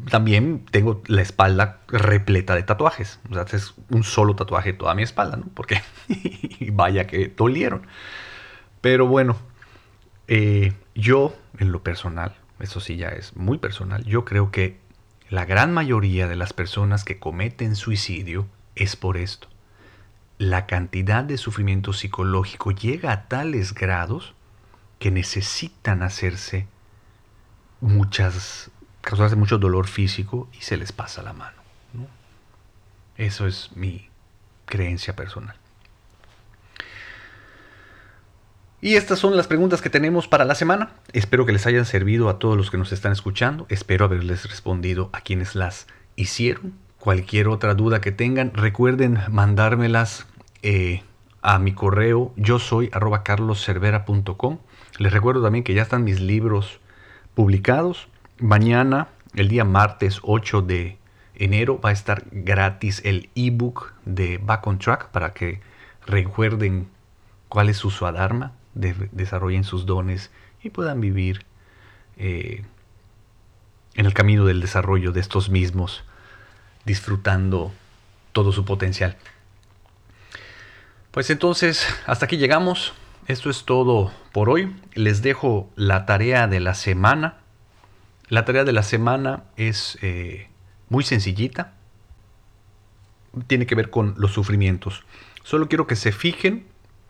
también 0.09 0.65
tengo 0.71 1.03
la 1.05 1.21
espalda 1.21 1.81
repleta 1.87 2.55
de 2.55 2.63
tatuajes. 2.63 3.19
O 3.29 3.35
sea, 3.35 3.45
es 3.53 3.75
un 3.91 4.03
solo 4.03 4.35
tatuaje 4.35 4.73
toda 4.73 4.95
mi 4.95 5.03
espalda, 5.03 5.37
¿no? 5.37 5.45
Porque 5.53 5.81
vaya 6.73 7.05
que 7.05 7.27
dolieron. 7.27 7.85
Pero 8.81 9.05
bueno, 9.05 9.37
eh, 10.27 10.73
yo 10.95 11.35
en 11.59 11.71
lo 11.71 11.83
personal, 11.83 12.35
eso 12.59 12.79
sí 12.79 12.97
ya 12.97 13.09
es 13.09 13.35
muy 13.35 13.57
personal, 13.57 14.03
yo 14.05 14.25
creo 14.25 14.51
que 14.51 14.79
la 15.29 15.45
gran 15.45 15.71
mayoría 15.73 16.27
de 16.27 16.35
las 16.35 16.53
personas 16.53 17.03
que 17.03 17.19
cometen 17.19 17.75
suicidio 17.75 18.47
es 18.75 18.95
por 18.95 19.17
esto. 19.17 19.47
La 20.39 20.65
cantidad 20.65 21.25
de 21.25 21.37
sufrimiento 21.37 21.91
psicológico 21.91 22.71
llega 22.71 23.11
a 23.11 23.27
tales 23.27 23.73
grados 23.73 24.33
que 24.97 25.11
necesitan 25.11 26.01
hacerse 26.01 26.65
muchas 27.81 28.71
causarse 29.01 29.35
mucho 29.35 29.57
dolor 29.57 29.87
físico 29.87 30.47
y 30.57 30.61
se 30.61 30.77
les 30.77 30.93
pasa 30.93 31.21
la 31.21 31.33
mano. 31.33 31.57
Eso 33.17 33.47
es 33.47 33.75
mi 33.75 34.07
creencia 34.65 35.13
personal. 35.13 35.57
Y 38.79 38.95
estas 38.95 39.19
son 39.19 39.35
las 39.35 39.47
preguntas 39.47 39.81
que 39.81 39.89
tenemos 39.89 40.29
para 40.29 40.45
la 40.45 40.55
semana. 40.55 40.91
Espero 41.11 41.45
que 41.45 41.51
les 41.51 41.65
hayan 41.65 41.85
servido 41.85 42.29
a 42.29 42.39
todos 42.39 42.55
los 42.55 42.71
que 42.71 42.77
nos 42.77 42.93
están 42.93 43.11
escuchando. 43.11 43.65
Espero 43.67 44.05
haberles 44.05 44.49
respondido 44.49 45.09
a 45.11 45.19
quienes 45.19 45.53
las 45.53 45.87
hicieron. 46.15 46.75
Cualquier 46.97 47.49
otra 47.49 47.73
duda 47.73 47.99
que 47.99 48.13
tengan, 48.13 48.53
recuerden 48.53 49.19
mandármelas 49.29 50.27
eh, 50.61 51.03
a 51.41 51.57
mi 51.59 51.73
correo 51.73 52.33
yo 52.35 52.59
soy 52.59 52.89
arroba 52.93 53.23
carloscervera.com. 53.23 54.59
Les 54.97 55.13
recuerdo 55.13 55.41
también 55.41 55.63
que 55.63 55.73
ya 55.73 55.81
están 55.81 56.03
mis 56.03 56.19
libros 56.19 56.79
publicados. 57.33 58.09
Mañana, 58.39 59.07
el 59.35 59.47
día 59.47 59.63
martes 59.63 60.19
8 60.23 60.61
de 60.61 60.97
enero, 61.35 61.79
va 61.79 61.89
a 61.89 61.93
estar 61.93 62.25
gratis 62.31 63.01
el 63.05 63.29
ebook 63.35 63.93
de 64.05 64.37
Back 64.37 64.67
on 64.67 64.79
Track 64.79 65.09
para 65.09 65.33
que 65.33 65.61
recuerden 66.05 66.89
cuál 67.47 67.69
es 67.69 67.77
su 67.77 67.91
suadharma, 67.91 68.53
desarrollen 68.73 69.63
sus 69.63 69.85
dones 69.85 70.31
y 70.61 70.69
puedan 70.69 70.99
vivir 70.99 71.45
eh, 72.17 72.63
en 73.95 74.05
el 74.05 74.13
camino 74.13 74.45
del 74.45 74.61
desarrollo 74.61 75.11
de 75.11 75.21
estos 75.21 75.49
mismos, 75.49 76.03
disfrutando 76.85 77.71
todo 78.33 78.51
su 78.51 78.65
potencial. 78.65 79.17
Pues 81.19 81.29
entonces, 81.31 81.85
hasta 82.05 82.27
aquí 82.27 82.37
llegamos. 82.37 82.93
Esto 83.27 83.49
es 83.49 83.65
todo 83.65 84.13
por 84.31 84.49
hoy. 84.49 84.73
Les 84.93 85.21
dejo 85.21 85.69
la 85.75 86.05
tarea 86.05 86.47
de 86.47 86.61
la 86.61 86.73
semana 86.73 87.39
la 88.29 88.45
tarea 88.45 88.63
de 88.63 88.71
la 88.71 88.83
semana 88.83 89.43
es 89.57 89.97
eh, 90.01 90.47
muy 90.87 91.03
sencillita. 91.03 91.73
Tiene 93.47 93.65
que 93.65 93.75
ver 93.75 93.89
con 93.89 94.15
los 94.17 94.31
sufrimientos. 94.31 95.03
Solo 95.43 95.67
quiero 95.67 95.87
que 95.87 95.97
se 95.97 96.13
fijen 96.13 96.67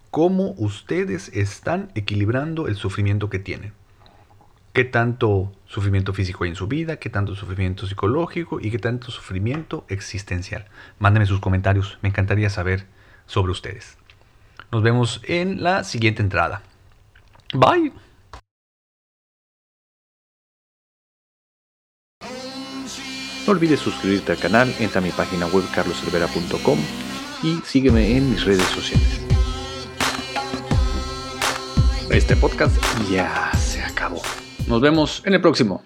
cómo 0.09 0.55
ustedes 0.57 1.29
están 1.29 1.91
equilibrando 1.93 2.67
el 2.67 2.77
sufrimiento 2.77 3.29
que 3.29 3.37
tienen. 3.37 3.73
Qué 4.73 4.85
tanto 4.85 5.51
sufrimiento 5.67 6.13
físico 6.13 6.45
hay 6.45 6.49
en 6.49 6.55
su 6.55 6.67
vida, 6.67 6.97
qué 6.97 7.11
tanto 7.11 7.35
sufrimiento 7.35 7.85
psicológico 7.85 8.59
y 8.59 8.71
qué 8.71 8.79
tanto 8.79 9.11
sufrimiento 9.11 9.85
existencial. 9.87 10.65
Mándenme 10.97 11.27
sus 11.27 11.39
comentarios, 11.39 11.99
me 12.01 12.09
encantaría 12.09 12.49
saber 12.49 12.87
sobre 13.29 13.51
ustedes. 13.51 13.97
Nos 14.71 14.83
vemos 14.83 15.21
en 15.23 15.63
la 15.63 15.83
siguiente 15.83 16.21
entrada. 16.21 16.63
Bye. 17.53 17.93
No 23.45 23.53
olvides 23.53 23.79
suscribirte 23.79 24.33
al 24.33 24.37
canal, 24.37 24.75
entra 24.79 24.99
a 24.99 25.03
mi 25.03 25.11
página 25.11 25.47
web 25.47 25.63
carloservera.com 25.73 26.79
y 27.41 27.55
sígueme 27.65 28.15
en 28.15 28.29
mis 28.31 28.43
redes 28.45 28.67
sociales. 28.67 29.21
Este 32.11 32.35
podcast 32.35 32.75
ya 33.09 33.51
se 33.55 33.81
acabó. 33.81 34.21
Nos 34.67 34.81
vemos 34.81 35.23
en 35.25 35.33
el 35.35 35.41
próximo. 35.41 35.83